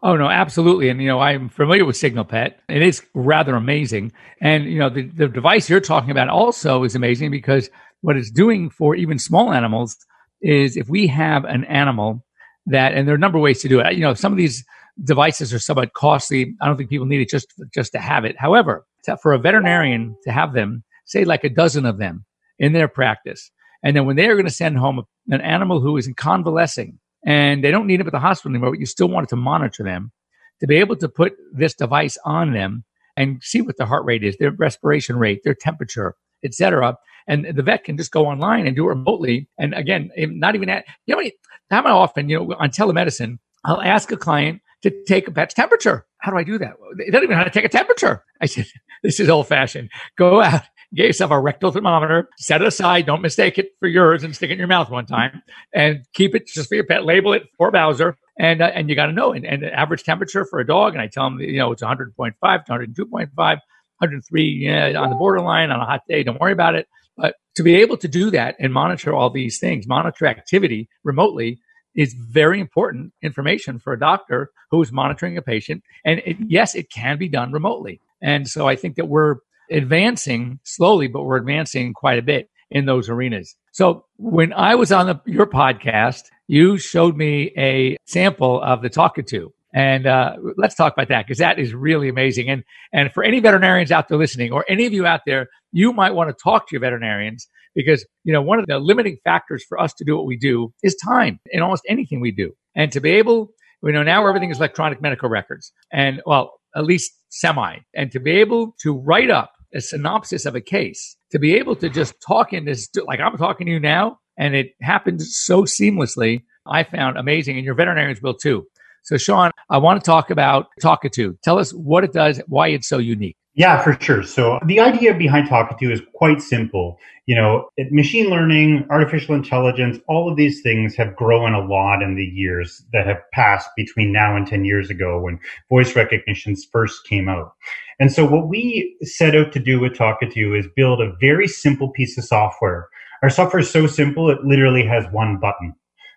Oh 0.01 0.18
no, 0.18 0.27
absolutely. 0.27 0.89
And 0.89 1.01
you 1.01 1.07
know, 1.07 1.19
I'm 1.19 1.48
familiar 1.48 1.86
with 1.86 1.95
SignalPet. 1.95 2.56
It 2.68 2.81
is 2.81 3.01
rather 3.13 3.56
amazing. 3.56 4.12
And 4.42 4.65
you 4.65 4.77
know, 4.77 4.89
the, 4.89 5.04
the 5.04 5.30
device 5.30 5.69
you're 5.69 5.80
talking 5.80 6.12
about 6.12 6.27
also 6.27 6.83
is 6.83 6.94
amazing 6.94 7.31
because 7.31 7.69
what 8.01 8.18
it's 8.18 8.30
doing 8.30 8.69
for 8.69 8.95
even 8.95 9.18
small 9.18 9.54
animals 9.54 9.95
is 10.42 10.75
if 10.75 10.89
we 10.89 11.07
have 11.07 11.45
an 11.45 11.63
animal 11.65 12.25
that, 12.65 12.94
and 12.94 13.07
there 13.07 13.13
are 13.13 13.18
a 13.18 13.19
number 13.19 13.38
of 13.38 13.44
ways 13.44 13.62
to 13.62 13.69
do 13.69 13.80
it. 13.80 13.94
You 13.94 14.01
know, 14.01 14.13
some 14.13 14.33
of 14.33 14.38
these 14.38 14.65
devices 15.01 15.54
are 15.54 15.60
somewhat 15.60 15.94
costly. 15.94 16.54
I 16.62 16.68
don't 16.68 16.75
think 16.75 16.89
people 16.89 17.06
need 17.06 17.21
it 17.21 17.30
just 17.30 17.48
just 17.74 17.94
to 17.94 18.00
have 18.00 18.25
it. 18.25 18.36
However, 18.38 18.86
to, 19.06 19.18
for 19.18 19.34
a 19.34 19.40
veterinarian 19.40 20.16
to 20.24 20.32
have 20.32 20.54
them, 20.54 20.84
say 21.06 21.26
like 21.26 21.44
a 21.44 21.50
dozen 21.50 21.86
of 21.86 21.98
them 21.98 22.26
in 22.60 22.74
their 22.74 22.88
practice, 22.88 23.52
and 23.84 23.96
then 23.96 24.06
when 24.06 24.16
they 24.16 24.28
are 24.28 24.36
going 24.36 24.46
to 24.46 24.52
send 24.52 24.78
home 24.78 25.04
an 25.30 25.42
animal 25.42 25.82
who 25.82 25.98
is 25.98 26.10
convalescing 26.16 27.00
and 27.26 27.64
they 27.64 27.72
don't 27.72 27.88
need 27.88 28.00
them 28.00 28.08
at 28.08 28.14
the 28.14 28.20
hospital 28.20 28.52
anymore, 28.52 28.72
but 28.72 28.80
you 28.80 28.86
still 28.86 29.10
wanted 29.10 29.30
to 29.30 29.36
monitor 29.36 29.84
them, 29.84 30.12
to 30.60 30.68
be 30.68 30.78
able 30.78 30.96
to 30.96 31.10
put 31.10 31.34
this 31.54 31.74
device 31.74 32.18
on 32.26 32.54
them 32.54 32.86
and 33.18 33.42
see 33.44 33.62
what 33.62 33.78
their 33.78 33.88
heart 33.88 34.06
rate 34.06 34.24
is, 34.24 34.38
their 34.38 34.52
respiration 34.52 35.18
rate, 35.18 35.42
their 35.44 35.54
temperature, 35.54 36.16
etc. 36.44 36.98
And 37.28 37.46
the 37.46 37.64
vet 37.64 37.84
can 37.84 37.98
just 37.98 38.12
go 38.12 38.26
online 38.26 38.66
and 38.66 38.76
do 38.76 38.86
it 38.86 38.90
remotely. 38.90 39.48
And 39.58 39.74
again, 39.74 40.10
not 40.18 40.56
even 40.56 40.70
at, 40.70 40.86
you 41.06 41.16
know, 41.16 41.30
how 41.70 41.98
often, 41.98 42.30
you 42.30 42.40
know, 42.40 42.56
on 42.58 42.70
telemedicine, 42.72 43.40
I'll 43.66 43.82
ask 43.82 44.12
a 44.12 44.18
client 44.18 44.62
to 44.82 44.92
take 45.06 45.28
a 45.28 45.32
pet's 45.32 45.54
temperature. 45.54 46.06
How 46.24 46.32
do 46.32 46.38
I 46.38 46.44
do 46.44 46.58
that? 46.58 46.75
They 46.98 47.10
don't 47.10 47.24
even 47.24 47.32
know 47.32 47.39
how 47.39 47.44
to 47.44 47.50
take 47.50 47.65
a 47.65 47.70
temperature. 47.70 48.24
I 48.39 48.46
said, 48.46 48.65
this 49.03 49.20
is 49.20 49.27
old 49.27 49.46
fashioned. 49.46 49.89
Go 50.18 50.42
out, 50.42 50.62
get 50.96 51.08
yourself 51.08 51.32
a 51.32 51.39
rectal 51.39 51.70
thermometer, 51.70 52.30
set 52.38 52.62
it 52.62 52.68
aside. 52.68 53.06
Don't 53.06 53.22
mistake 53.22 53.58
it 53.58 53.72
for 53.82 53.89
yours 53.89 54.24
and 54.24 54.34
stick 54.34 54.50
it 54.50 54.53
in 54.53 54.60
your 54.60 54.70
mouth 54.70 54.89
one 54.89 55.06
time 55.06 55.42
and 55.74 56.06
keep 56.13 56.34
it 56.34 56.48
just 56.48 56.70
for 56.70 56.75
your 56.75 56.86
pet. 56.86 57.03
Label 57.03 57.34
it 57.34 57.50
for 57.58 57.72
Bowser. 57.72 58.18
And, 58.39 58.62
uh, 58.62 58.72
and 58.74 58.89
you 58.89 58.96
got 58.96 59.08
to 59.08 59.12
know. 59.12 59.34
And, 59.34 59.46
and 59.46 59.63
the 59.63 59.74
average 59.74 60.03
temperature 60.03 60.46
for 60.46 60.60
a 60.60 60.65
dog, 60.65 60.94
and 60.94 61.01
I 61.01 61.08
tell 61.08 61.25
them, 61.25 61.42
you 61.42 61.58
know, 61.58 61.74
it's 61.74 61.84
100.5 61.84 62.36
to 62.39 62.72
102.5, 62.72 63.30
103 63.36 64.44
yeah, 64.44 64.94
on 64.98 65.10
the 65.10 65.15
borderline 65.18 65.72
on 65.72 65.82
a 65.82 65.86
hot 65.86 66.03
day. 66.08 66.24
Don't 66.24 66.39
worry 66.39 66.53
about 66.53 66.75
it. 66.75 66.88
But 67.18 67.36
to 67.56 67.63
be 67.63 67.75
able 67.75 67.98
to 67.98 68.08
do 68.08 68.32
that 68.32 68.56
and 68.62 68.72
monitor 68.72 69.13
all 69.13 69.30
these 69.30 69.60
things, 69.60 69.86
monitor 69.88 70.25
activity 70.25 70.88
remotely 71.03 71.60
is 71.96 72.14
very 72.14 72.60
important 72.60 73.14
information 73.22 73.80
for 73.80 73.94
a 73.94 74.00
doctor 74.00 74.50
who's 74.72 74.92
monitoring 74.92 75.38
a 75.38 75.42
patient. 75.42 75.84
And 76.06 76.22
it, 76.26 76.38
yes, 76.48 76.76
it 76.76 76.92
can 76.92 77.18
be 77.18 77.30
done 77.30 77.52
remotely. 77.52 78.00
And 78.22 78.48
so 78.48 78.68
I 78.68 78.76
think 78.76 78.96
that 78.96 79.08
we're 79.08 79.38
advancing 79.72 80.60
slowly, 80.64 81.08
but 81.08 81.24
we're 81.24 81.38
advancing 81.38 81.94
quite 81.94 82.20
a 82.20 82.24
bit 82.24 82.50
in 82.72 82.86
those 82.86 83.10
arenas. 83.10 83.56
So 83.72 84.06
when 84.18 84.54
I 84.54 84.76
was 84.76 84.92
on 84.92 85.08
the, 85.08 85.22
your 85.26 85.46
podcast, 85.46 86.24
you 86.48 86.78
showed 86.78 87.16
me 87.16 87.52
a 87.58 87.98
sample 88.06 88.62
of 88.62 88.82
the 88.82 88.90
Talkatoo. 88.90 89.50
And 89.74 90.06
uh, 90.06 90.36
let's 90.56 90.76
talk 90.76 90.94
about 90.94 91.08
that 91.08 91.26
because 91.26 91.40
that 91.40 91.58
is 91.58 91.74
really 91.74 92.08
amazing. 92.08 92.48
And 92.48 92.64
and 92.92 93.12
for 93.12 93.24
any 93.24 93.40
veterinarians 93.40 93.92
out 93.92 94.08
there 94.08 94.20
listening, 94.20 94.52
or 94.52 94.64
any 94.70 94.86
of 94.86 94.94
you 94.94 95.08
out 95.08 95.22
there, 95.26 95.48
you 95.72 95.94
might 95.94 96.12
want 96.12 96.30
to 96.30 96.44
talk 96.44 96.68
to 96.68 96.74
your 96.74 96.82
veterinarians 96.82 97.48
because 97.75 98.06
you 98.24 98.34
know 98.34 98.42
one 98.42 98.60
of 98.60 98.65
the 98.68 98.80
limiting 98.80 99.18
factors 99.24 99.63
for 99.68 99.80
us 99.80 99.94
to 99.96 100.03
do 100.03 100.15
what 100.15 100.25
we 100.25 100.38
do 100.38 100.74
is 100.84 100.96
time 100.96 101.39
in 101.51 101.62
almost 101.62 101.84
anything 101.88 102.20
we 102.20 102.32
do. 102.32 102.51
And 102.75 102.92
to 102.92 103.00
be 103.00 103.12
able, 103.12 103.50
you 103.84 103.92
know, 103.92 104.03
now 104.03 104.27
everything 104.27 104.50
is 104.50 104.58
electronic 104.58 105.01
medical 105.01 105.30
records, 105.30 105.72
and 105.92 106.22
well, 106.25 106.53
at 106.75 106.86
least 106.86 107.12
semi, 107.30 107.77
and 107.96 108.12
to 108.12 108.20
be 108.20 108.32
able 108.32 108.75
to 108.82 108.98
write 108.98 109.30
up 109.30 109.51
a 109.74 109.82
synopsis 109.82 110.46
of 110.46 110.56
a 110.56 110.62
case, 110.62 111.18
to 111.32 111.39
be 111.39 111.56
able 111.56 111.75
to 111.75 111.89
just 111.89 112.15
talk 112.25 112.53
in 112.53 112.65
this, 112.65 112.88
like 113.06 113.20
I'm 113.20 113.38
talking 113.38 113.65
to 113.65 113.74
you 113.74 113.80
now, 113.80 114.20
and 114.38 114.56
it 114.56 114.72
happens 114.82 115.36
so 115.38 115.63
seamlessly, 115.63 116.42
I 116.65 116.84
found 116.84 117.18
amazing, 117.18 117.58
and 117.58 117.65
your 117.65 117.75
veterinarians 117.75 118.22
will 118.22 118.36
too. 118.36 118.65
So, 119.03 119.18
Sean, 119.18 119.51
I 119.70 119.80
want 119.80 120.01
to 120.01 120.06
talk 120.06 120.30
about 120.30 120.68
Talkatoo. 120.82 121.38
Tell 121.44 121.60
us 121.60 121.72
what 121.72 122.03
it 122.06 122.13
does, 122.13 122.42
why 122.48 122.70
it's 122.70 122.88
so 122.88 123.00
unique. 123.00 123.36
Yeah, 123.55 123.83
for 123.83 123.95
sure. 124.01 124.24
So 124.24 124.60
the 124.65 124.79
idea 124.79 125.13
behind 125.13 125.48
Talkatoo 125.48 125.91
is 125.91 126.01
quite 126.15 126.41
simple. 126.41 126.98
You 127.27 127.36
know, 127.36 127.69
machine 127.91 128.29
learning, 128.29 128.88
artificial 128.89 129.36
intelligence, 129.36 130.00
all 130.07 130.29
of 130.29 130.38
these 130.38 130.62
things 130.63 130.95
have 130.95 131.15
grown 131.15 131.53
a 131.53 131.63
lot 131.63 132.01
in 132.01 132.15
the 132.15 132.25
years 132.25 132.83
that 132.93 133.05
have 133.05 133.22
passed 133.31 133.69
between 133.77 134.12
now 134.12 134.36
and 134.36 134.48
10 134.48 134.65
years 134.65 134.89
ago 134.89 135.19
when 135.19 135.39
voice 135.69 135.95
recognitions 135.95 136.67
first 136.72 137.05
came 137.07 137.29
out. 137.29 137.53
And 138.00 138.12
so 138.12 138.25
what 138.25 138.50
we 138.50 138.98
set 139.03 139.36
out 139.36 139.51
to 139.51 139.60
do 139.60 139.79
with 139.79 139.93
Talkatoo 139.93 140.57
is 140.57 140.67
build 140.75 141.00
a 141.00 141.13
very 141.22 141.48
simple 141.48 141.91
piece 141.91 142.17
of 142.17 142.24
software. 142.24 142.88
Our 143.22 143.29
software 143.29 143.60
is 143.60 143.69
so 143.69 143.86
simple, 143.86 144.31
it 144.31 144.43
literally 144.43 144.86
has 144.88 145.05
one 145.12 145.38
button. 145.39 145.75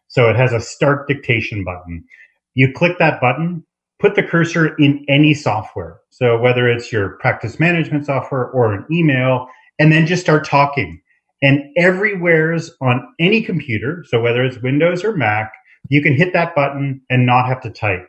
So 0.08 0.30
it 0.30 0.36
has 0.36 0.54
a 0.54 0.60
start 0.60 1.06
dictation 1.06 1.64
button. 1.64 2.04
You 2.54 2.72
click 2.72 2.98
that 2.98 3.20
button, 3.20 3.66
put 3.98 4.14
the 4.14 4.22
cursor 4.22 4.74
in 4.76 5.04
any 5.08 5.34
software. 5.34 6.00
So 6.10 6.38
whether 6.38 6.68
it's 6.68 6.92
your 6.92 7.10
practice 7.20 7.58
management 7.58 8.06
software 8.06 8.50
or 8.50 8.72
an 8.74 8.86
email, 8.90 9.48
and 9.78 9.92
then 9.92 10.06
just 10.06 10.22
start 10.22 10.46
talking. 10.46 11.00
And 11.42 11.62
everywhere's 11.76 12.74
on 12.80 13.06
any 13.18 13.42
computer, 13.42 14.04
so 14.08 14.20
whether 14.20 14.44
it's 14.44 14.62
Windows 14.62 15.04
or 15.04 15.14
Mac, 15.16 15.52
you 15.88 16.02
can 16.02 16.14
hit 16.14 16.32
that 16.32 16.54
button 16.54 17.00
and 17.10 17.26
not 17.26 17.46
have 17.46 17.60
to 17.62 17.70
type. 17.70 18.06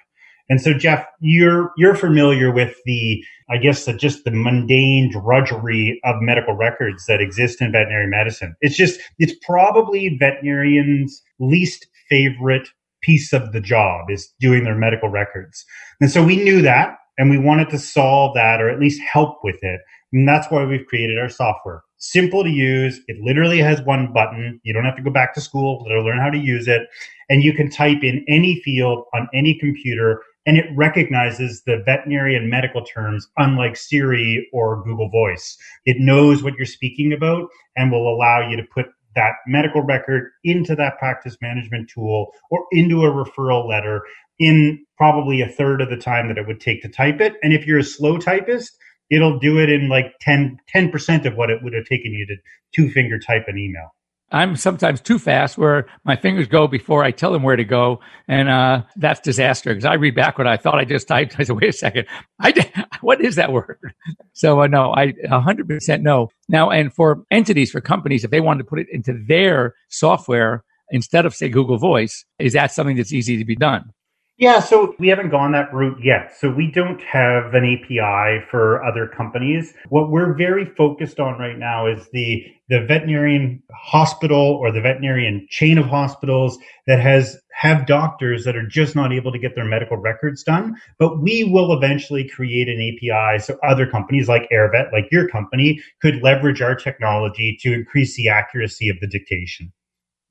And 0.50 0.62
so, 0.62 0.74
Jeff, 0.74 1.06
you're 1.20 1.72
you're 1.78 1.96
familiar 1.96 2.52
with 2.54 2.78
the, 2.86 3.22
I 3.50 3.58
guess, 3.58 3.84
the, 3.84 3.94
just 3.94 4.24
the 4.24 4.32
mundane 4.32 5.12
drudgery 5.12 6.00
of 6.06 6.22
medical 6.22 6.54
records 6.54 7.06
that 7.08 7.20
exist 7.20 7.62
in 7.62 7.74
veterinary 7.74 8.08
medicine. 8.08 8.56
It's 8.62 8.78
just 8.78 9.02
it's 9.20 9.34
probably 9.46 10.16
veterinarians' 10.18 11.22
least 11.40 11.88
favorite 12.10 12.70
piece 13.08 13.32
of 13.32 13.54
the 13.54 13.62
job 13.62 14.12
is 14.12 14.28
doing 14.42 14.66
their 14.66 14.76
medical 14.76 15.08
records. 15.08 15.66
And 16.02 16.12
so 16.12 16.24
we 16.24 16.36
knew 16.36 16.62
that, 16.62 16.98
and 17.18 17.30
we 17.30 17.38
wanted 17.38 17.70
to 17.70 17.80
solve 17.80 18.36
that 18.36 18.62
or 18.62 18.70
at 18.70 18.80
least 18.80 19.02
help 19.02 19.40
with 19.44 19.58
it. 19.64 19.80
And 20.12 20.28
that's 20.28 20.52
why 20.52 20.66
we've 20.66 20.86
created 20.86 21.18
our 21.18 21.30
software. 21.30 21.84
Simple 22.00 22.44
to 22.44 22.50
use. 22.50 23.00
It 23.08 23.18
literally 23.22 23.60
has 23.60 23.82
one 23.82 24.12
button. 24.14 24.60
You 24.64 24.74
don't 24.74 24.84
have 24.84 24.98
to 24.98 25.02
go 25.02 25.10
back 25.10 25.34
to 25.34 25.42
school 25.42 25.84
to 25.86 26.02
learn 26.02 26.20
how 26.20 26.30
to 26.30 26.38
use 26.38 26.68
it. 26.68 26.84
And 27.30 27.44
you 27.44 27.54
can 27.54 27.72
type 27.72 28.04
in 28.04 28.24
any 28.28 28.62
field 28.62 29.06
on 29.14 29.28
any 29.34 29.58
computer 29.58 30.22
and 30.48 30.58
it 30.58 30.66
recognizes 30.76 31.64
the 31.64 31.84
veterinary 31.86 32.34
and 32.34 32.50
medical 32.50 32.82
terms, 32.82 33.28
unlike 33.36 33.76
Siri 33.76 34.48
or 34.54 34.82
Google 34.82 35.10
Voice. 35.10 35.58
It 35.86 35.98
knows 36.00 36.42
what 36.42 36.54
you're 36.56 36.66
speaking 36.66 37.12
about 37.12 37.50
and 37.76 37.92
will 37.92 38.08
allow 38.10 38.48
you 38.50 38.56
to 38.56 38.64
put 38.74 38.86
that 39.18 39.34
medical 39.48 39.82
record 39.82 40.32
into 40.44 40.76
that 40.76 40.98
practice 41.00 41.36
management 41.42 41.90
tool 41.90 42.32
or 42.52 42.66
into 42.72 43.04
a 43.04 43.12
referral 43.12 43.68
letter 43.68 44.04
in 44.40 44.86
probably 44.96 45.42
a 45.42 45.50
third 45.50 45.82
of 45.82 45.90
the 45.90 45.98
time 45.98 46.28
that 46.28 46.38
it 46.38 46.46
would 46.48 46.62
take 46.62 46.84
to 46.84 46.88
type 46.88 47.20
it. 47.20 47.34
And 47.42 47.52
if 47.52 47.66
you're 47.66 47.80
a 47.80 47.84
slow 47.84 48.18
typist, 48.20 48.78
it'll 49.10 49.40
do 49.40 49.60
it 49.60 49.70
in 49.70 49.90
like 49.90 50.14
10, 50.22 50.58
10% 50.74 51.26
of 51.26 51.36
what 51.36 51.50
it 51.50 51.64
would 51.64 51.74
have 51.74 51.86
taken 51.86 52.14
you 52.14 52.28
to 52.28 52.36
two 52.76 52.92
finger 52.92 53.18
type 53.18 53.46
an 53.48 53.58
email. 53.58 53.90
I'm 54.32 54.58
sometimes 54.58 55.00
too 55.00 55.20
fast 55.20 55.58
where 55.58 55.88
my 56.04 56.16
fingers 56.16 56.48
go 56.48 56.68
before 56.68 57.04
I 57.04 57.12
tell 57.12 57.32
them 57.32 57.44
where 57.44 57.56
to 57.56 57.64
go. 57.64 58.02
And 58.28 58.50
uh, 58.50 58.84
that's 58.98 59.22
disaster 59.22 59.70
because 59.70 59.86
I 59.86 59.94
read 59.94 60.16
back 60.16 60.38
what 60.38 60.48
I 60.48 60.58
thought 60.58 60.80
I 60.80 60.86
just 60.86 61.08
typed. 61.08 61.36
I 61.40 61.44
said, 61.44 61.56
wait 61.56 61.70
a 61.70 61.74
second. 61.74 62.08
I 62.40 62.52
did, 62.52 62.72
what 63.02 63.22
is 63.22 63.36
that 63.36 63.52
word? 63.52 63.80
So 64.34 64.62
uh, 64.62 64.68
no, 64.68 64.94
I 64.94 65.14
100% 65.14 66.02
no. 66.02 66.30
Now, 66.48 66.70
and 66.70 66.94
for 66.94 67.24
entities, 67.32 67.72
for 67.72 67.82
companies, 67.82 68.24
if 68.24 68.30
they 68.30 68.40
wanted 68.40 68.60
to 68.60 68.70
put 68.70 68.78
it 68.78 68.86
into 68.92 69.20
their 69.28 69.74
software 69.90 70.64
instead 70.92 71.26
of 71.26 71.34
say 71.34 71.50
Google 71.50 71.80
Voice, 71.80 72.24
is 72.38 72.54
that 72.54 72.72
something 72.72 72.98
that's 72.98 73.12
easy 73.12 73.38
to 73.38 73.46
be 73.46 73.56
done? 73.56 73.92
Yeah, 74.40 74.60
so 74.60 74.96
we 75.00 75.08
haven't 75.08 75.30
gone 75.30 75.54
that 75.54 75.74
route 75.74 75.98
yet. 76.04 76.32
So 76.40 76.52
we 76.52 76.70
don't 76.70 77.02
have 77.02 77.56
an 77.56 77.66
API 77.66 78.46
for 78.52 78.84
other 78.84 79.08
companies. 79.08 79.74
What 79.90 80.12
we're 80.12 80.36
very 80.36 80.64
focused 80.64 81.20
on 81.20 81.40
right 81.40 81.58
now 81.58 81.88
is 81.88 82.08
the 82.14 82.46
the 82.70 82.82
veterinarian 82.86 83.64
hospital 83.74 84.38
or 84.38 84.72
the 84.72 84.82
veterinarian 84.82 85.48
chain 85.50 85.80
of 85.80 85.88
hospitals 85.88 86.60
that 86.86 87.00
has 87.00 87.40
have 87.52 87.88
doctors 87.88 88.44
that 88.44 88.56
are 88.56 88.68
just 88.68 88.96
not 88.96 89.12
able 89.12 89.32
to 89.32 89.40
get 89.40 89.56
their 89.56 89.66
medical 89.66 89.98
records 89.98 90.44
done. 90.44 90.76
But 91.00 91.20
we 91.20 91.44
will 91.44 91.74
eventually 91.74 92.30
create 92.30 92.68
an 92.68 92.80
API 92.80 93.40
so 93.40 93.58
other 93.68 93.88
companies 93.88 94.28
like 94.30 94.48
AirVet, 94.52 94.94
like 94.94 95.08
your 95.12 95.28
company, 95.28 95.82
could 96.00 96.22
leverage 96.22 96.62
our 96.62 96.76
technology 96.76 97.58
to 97.62 97.74
increase 97.74 98.16
the 98.16 98.30
accuracy 98.30 98.88
of 98.90 99.00
the 99.00 99.08
dictation. 99.08 99.74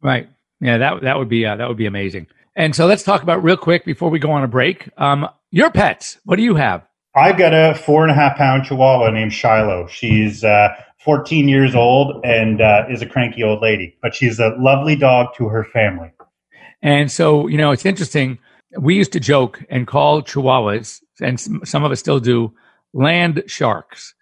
Right. 0.00 0.28
Yeah, 0.60 0.78
that 0.78 1.02
that 1.02 1.18
would 1.18 1.28
be 1.28 1.44
uh, 1.44 1.56
that 1.56 1.66
would 1.66 1.76
be 1.76 1.86
amazing. 1.86 2.28
And 2.56 2.74
so 2.74 2.86
let's 2.86 3.02
talk 3.02 3.22
about 3.22 3.44
real 3.44 3.58
quick 3.58 3.84
before 3.84 4.08
we 4.08 4.18
go 4.18 4.32
on 4.32 4.42
a 4.42 4.48
break. 4.48 4.88
Um, 4.96 5.28
your 5.50 5.70
pets, 5.70 6.18
what 6.24 6.36
do 6.36 6.42
you 6.42 6.54
have? 6.54 6.86
I've 7.14 7.36
got 7.36 7.52
a 7.52 7.74
four 7.74 8.02
and 8.02 8.10
a 8.10 8.14
half 8.14 8.36
pound 8.36 8.64
Chihuahua 8.64 9.10
named 9.10 9.34
Shiloh. 9.34 9.86
She's 9.88 10.42
uh, 10.42 10.68
14 11.04 11.48
years 11.48 11.74
old 11.74 12.24
and 12.24 12.62
uh, 12.62 12.84
is 12.90 13.02
a 13.02 13.06
cranky 13.06 13.42
old 13.42 13.60
lady, 13.60 13.96
but 14.00 14.14
she's 14.14 14.38
a 14.38 14.54
lovely 14.58 14.96
dog 14.96 15.34
to 15.36 15.48
her 15.48 15.64
family. 15.64 16.10
And 16.82 17.12
so, 17.12 17.46
you 17.46 17.58
know, 17.58 17.72
it's 17.72 17.84
interesting. 17.84 18.38
We 18.78 18.94
used 18.94 19.12
to 19.12 19.20
joke 19.20 19.62
and 19.68 19.86
call 19.86 20.22
Chihuahuas, 20.22 21.00
and 21.20 21.40
some 21.40 21.84
of 21.84 21.92
us 21.92 22.00
still 22.00 22.20
do, 22.20 22.52
land 22.92 23.42
sharks 23.46 24.14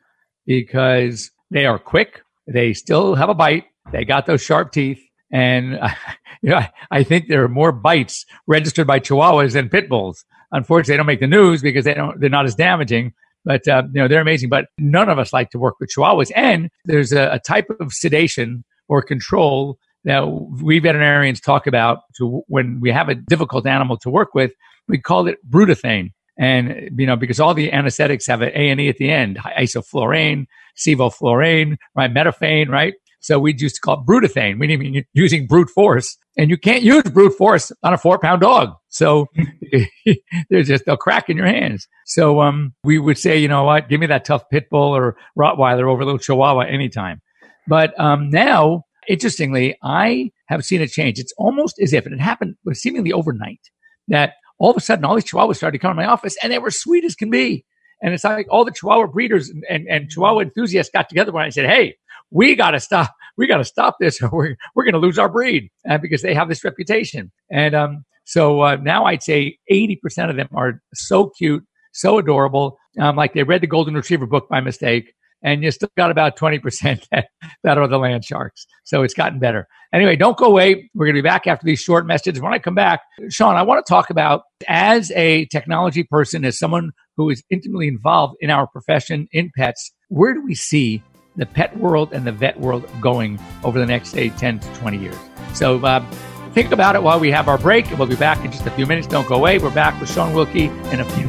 because 0.46 1.30
they 1.50 1.66
are 1.66 1.78
quick. 1.78 2.22
They 2.46 2.74
still 2.74 3.14
have 3.14 3.28
a 3.28 3.34
bite. 3.34 3.64
They 3.92 4.04
got 4.04 4.26
those 4.26 4.42
sharp 4.42 4.72
teeth. 4.72 5.02
And 5.30 5.80
know, 6.50 6.62
I, 6.90 7.02
think 7.02 7.28
there 7.28 7.42
are 7.44 7.48
more 7.48 7.72
bites 7.72 8.24
registered 8.46 8.86
by 8.86 9.00
Chihuahuas 9.00 9.52
than 9.52 9.68
pit 9.68 9.88
bulls. 9.88 10.24
Unfortunately, 10.52 10.92
they 10.92 10.96
don't 10.96 11.06
make 11.06 11.20
the 11.20 11.26
news 11.26 11.62
because 11.62 11.84
they 11.84 11.94
don't. 11.94 12.20
They're 12.20 12.30
not 12.30 12.46
as 12.46 12.54
damaging. 12.54 13.12
But 13.44 13.66
uh, 13.68 13.82
you 13.92 14.00
know, 14.00 14.08
they're 14.08 14.20
amazing. 14.20 14.48
But 14.48 14.66
none 14.78 15.08
of 15.08 15.18
us 15.18 15.32
like 15.32 15.50
to 15.50 15.58
work 15.58 15.74
with 15.80 15.90
Chihuahuas. 15.94 16.30
And 16.34 16.70
there's 16.84 17.12
a, 17.12 17.32
a 17.32 17.38
type 17.38 17.66
of 17.80 17.92
sedation 17.92 18.64
or 18.88 19.02
control 19.02 19.78
that 20.04 20.26
we 20.28 20.78
veterinarians 20.78 21.40
talk 21.40 21.66
about 21.66 22.00
to 22.16 22.42
when 22.46 22.80
we 22.80 22.90
have 22.90 23.08
a 23.08 23.14
difficult 23.14 23.66
animal 23.66 23.96
to 23.98 24.10
work 24.10 24.34
with. 24.34 24.52
We 24.88 24.98
call 24.98 25.26
it 25.28 25.38
brutathane. 25.48 26.12
And, 26.38 26.90
you 26.98 27.06
know, 27.06 27.16
because 27.16 27.38
all 27.38 27.54
the 27.54 27.72
anesthetics 27.72 28.26
have 28.26 28.42
an 28.42 28.50
A 28.54 28.70
and 28.70 28.80
E 28.80 28.88
at 28.88 28.96
the 28.96 29.10
end, 29.10 29.38
isoflurane, 29.58 30.46
sevoflurane, 30.76 31.76
right? 31.94 32.12
Metofane, 32.12 32.68
right? 32.68 32.94
So 33.24 33.38
we 33.38 33.54
used 33.56 33.76
to 33.76 33.80
call 33.80 34.00
it 34.00 34.06
brutathane, 34.06 34.58
meaning 34.58 35.02
using 35.14 35.46
brute 35.46 35.70
force. 35.70 36.18
And 36.36 36.50
you 36.50 36.58
can't 36.58 36.82
use 36.82 37.04
brute 37.04 37.32
force 37.32 37.72
on 37.82 37.94
a 37.94 37.96
four 37.96 38.18
pound 38.18 38.42
dog. 38.42 38.74
So 38.90 39.28
there's 40.50 40.68
just 40.68 40.86
a 40.86 40.98
crack 40.98 41.30
in 41.30 41.38
your 41.38 41.46
hands. 41.46 41.88
So, 42.04 42.42
um, 42.42 42.74
we 42.84 42.98
would 42.98 43.16
say, 43.16 43.38
you 43.38 43.48
know 43.48 43.64
what? 43.64 43.88
Give 43.88 43.98
me 43.98 44.06
that 44.08 44.26
tough 44.26 44.50
pit 44.50 44.68
bull 44.70 44.94
or 44.94 45.16
Rottweiler 45.38 45.90
over 45.90 46.02
a 46.02 46.04
little 46.04 46.18
Chihuahua 46.18 46.66
anytime. 46.66 47.22
But, 47.66 47.98
um, 47.98 48.28
now, 48.28 48.82
interestingly, 49.08 49.78
I 49.82 50.30
have 50.48 50.62
seen 50.62 50.82
a 50.82 50.86
change. 50.86 51.18
It's 51.18 51.32
almost 51.38 51.80
as 51.80 51.94
if, 51.94 52.04
and 52.04 52.14
it 52.14 52.20
happened 52.20 52.56
seemingly 52.74 53.12
overnight, 53.12 53.60
that 54.08 54.34
all 54.58 54.70
of 54.70 54.76
a 54.76 54.80
sudden 54.80 55.06
all 55.06 55.14
these 55.14 55.24
Chihuahuas 55.24 55.56
started 55.56 55.78
to 55.78 55.80
come 55.80 55.92
to 55.92 55.94
my 55.94 56.04
office 56.04 56.36
and 56.42 56.52
they 56.52 56.58
were 56.58 56.70
sweet 56.70 57.04
as 57.04 57.14
can 57.14 57.30
be. 57.30 57.64
And 58.02 58.12
it's 58.12 58.24
like 58.24 58.48
all 58.50 58.66
the 58.66 58.70
Chihuahua 58.70 59.06
breeders 59.06 59.48
and, 59.48 59.64
and, 59.70 59.86
and 59.88 60.10
Chihuahua 60.10 60.40
enthusiasts 60.40 60.92
got 60.92 61.08
together 61.08 61.32
when 61.32 61.44
I 61.44 61.48
said, 61.48 61.64
Hey, 61.64 61.96
we 62.30 62.54
got 62.54 62.72
to 62.72 62.80
stop. 62.80 63.14
We 63.36 63.46
got 63.46 63.58
to 63.58 63.64
stop 63.64 63.96
this 63.98 64.22
or 64.22 64.30
we're, 64.30 64.56
we're 64.74 64.84
going 64.84 64.94
to 64.94 65.00
lose 65.00 65.18
our 65.18 65.28
breed 65.28 65.70
uh, 65.88 65.98
because 65.98 66.22
they 66.22 66.34
have 66.34 66.48
this 66.48 66.64
reputation. 66.64 67.32
And, 67.50 67.74
um, 67.74 68.04
so, 68.26 68.60
uh, 68.60 68.76
now 68.76 69.04
I'd 69.04 69.22
say 69.22 69.58
80% 69.70 70.30
of 70.30 70.36
them 70.36 70.48
are 70.54 70.80
so 70.94 71.30
cute, 71.36 71.64
so 71.92 72.18
adorable. 72.18 72.78
Um, 72.98 73.16
like 73.16 73.34
they 73.34 73.42
read 73.42 73.60
the 73.60 73.66
golden 73.66 73.94
retriever 73.94 74.26
book 74.26 74.48
by 74.48 74.60
mistake 74.60 75.12
and 75.44 75.62
you 75.62 75.70
still 75.70 75.90
got 75.96 76.10
about 76.10 76.36
20% 76.36 77.06
that, 77.12 77.28
that 77.62 77.78
are 77.78 77.86
the 77.86 77.98
land 77.98 78.24
sharks. 78.24 78.66
So 78.84 79.02
it's 79.02 79.14
gotten 79.14 79.38
better. 79.38 79.68
Anyway, 79.92 80.16
don't 80.16 80.36
go 80.36 80.46
away. 80.46 80.90
We're 80.94 81.06
going 81.06 81.14
to 81.14 81.22
be 81.22 81.28
back 81.28 81.46
after 81.46 81.64
these 81.64 81.80
short 81.80 82.06
messages. 82.06 82.40
When 82.40 82.52
I 82.52 82.58
come 82.58 82.74
back, 82.74 83.00
Sean, 83.28 83.54
I 83.54 83.62
want 83.62 83.84
to 83.84 83.88
talk 83.88 84.10
about 84.10 84.42
as 84.66 85.12
a 85.12 85.44
technology 85.46 86.02
person, 86.02 86.44
as 86.44 86.58
someone 86.58 86.90
who 87.16 87.30
is 87.30 87.44
intimately 87.50 87.86
involved 87.86 88.34
in 88.40 88.50
our 88.50 88.66
profession 88.66 89.28
in 89.30 89.52
pets, 89.56 89.92
where 90.08 90.34
do 90.34 90.42
we 90.42 90.54
see 90.54 91.02
the 91.36 91.46
pet 91.46 91.76
world 91.76 92.12
and 92.12 92.26
the 92.26 92.32
vet 92.32 92.58
world 92.58 92.88
going 93.00 93.38
over 93.62 93.78
the 93.78 93.86
next, 93.86 94.10
say, 94.10 94.30
10 94.30 94.60
to 94.60 94.74
20 94.74 94.98
years. 94.98 95.16
So 95.52 95.84
uh, 95.84 96.04
think 96.52 96.72
about 96.72 96.94
it 96.94 97.02
while 97.02 97.18
we 97.18 97.30
have 97.30 97.48
our 97.48 97.58
break, 97.58 97.88
and 97.88 97.98
we'll 97.98 98.08
be 98.08 98.16
back 98.16 98.44
in 98.44 98.52
just 98.52 98.66
a 98.66 98.70
few 98.70 98.86
minutes. 98.86 99.06
Don't 99.06 99.26
go 99.26 99.36
away. 99.36 99.58
We're 99.58 99.74
back 99.74 99.98
with 100.00 100.10
Sean 100.10 100.34
Wilkie 100.34 100.66
in 100.66 101.00
a 101.00 101.04
few. 101.04 101.28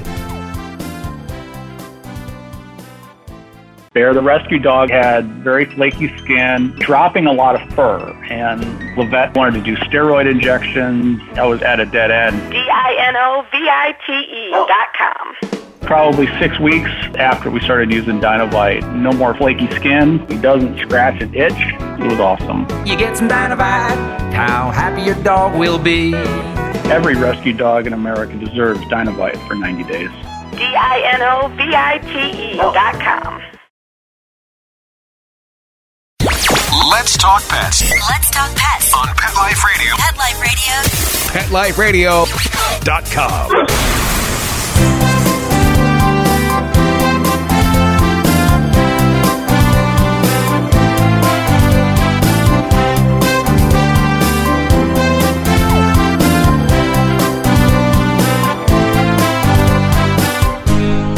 Bear, 3.94 4.14
the 4.14 4.22
rescue 4.22 4.60
dog, 4.60 4.90
had 4.90 5.26
very 5.42 5.66
flaky 5.66 6.16
skin, 6.18 6.76
dropping 6.80 7.28
a 7.28 7.32
lot 7.32 7.60
of 7.60 7.74
fur, 7.74 7.98
and 8.30 8.62
the 8.98 9.08
vet 9.10 9.36
wanted 9.38 9.64
to 9.64 9.66
do 9.76 9.78
steroid 9.78 10.30
injections. 10.30 11.22
I 11.38 11.46
was 11.46 11.62
at 11.62 11.80
a 11.80 11.86
dead 11.86 12.12
end. 12.12 12.52
D-I-N-O-V-I-T-E 12.52 14.52
dot 14.52 14.88
com 14.98 15.65
probably 15.86 16.28
six 16.40 16.60
weeks 16.60 16.90
after 17.18 17.50
we 17.50 17.60
started 17.60 17.92
using 17.92 18.20
Dinovite. 18.20 18.96
No 18.96 19.12
more 19.12 19.34
flaky 19.36 19.68
skin. 19.76 20.20
He 20.28 20.38
doesn't 20.38 20.78
scratch 20.80 21.22
and 21.22 21.36
itch. 21.36 21.54
It 21.56 22.08
was 22.10 22.20
awesome. 22.20 22.68
You 22.86 22.98
get 22.98 23.18
some 23.18 23.28
Dinovite, 23.30 23.98
how 24.34 24.72
happy 24.72 25.04
your 25.04 25.16
dog 25.24 25.58
will 25.58 25.80
be. 25.80 26.14
Every 26.92 27.16
rescue 27.16 27.54
dog 27.54 27.88
in 27.88 27.94
America 27.94 28.36
deserves 28.38 28.80
Dinovite 28.82 29.38
for 29.48 29.56
90 29.56 29.84
days. 29.86 30.10
D-I-N-O-V-I-T-E 30.52 32.58
dot 32.58 33.00
com. 33.02 33.42
Let's 36.92 37.18
talk 37.18 37.42
pets 37.50 37.82
Let's 38.10 38.30
talk 38.32 38.56
pets. 38.56 38.94
on 38.94 39.08
Pet 39.16 39.34
Life 39.36 39.64
Radio. 39.66 39.96
Pet 39.98 40.18
Life 40.18 40.40
Radio. 41.78 42.26
PetLifeRadio.com. 42.26 45.25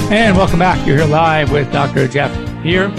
And 0.09 0.37
welcome 0.37 0.59
back. 0.59 0.87
You're 0.87 0.99
here 0.99 1.05
live 1.05 1.51
with 1.51 1.69
Dr. 1.73 2.07
Jeff 2.07 2.31
here 2.63 2.89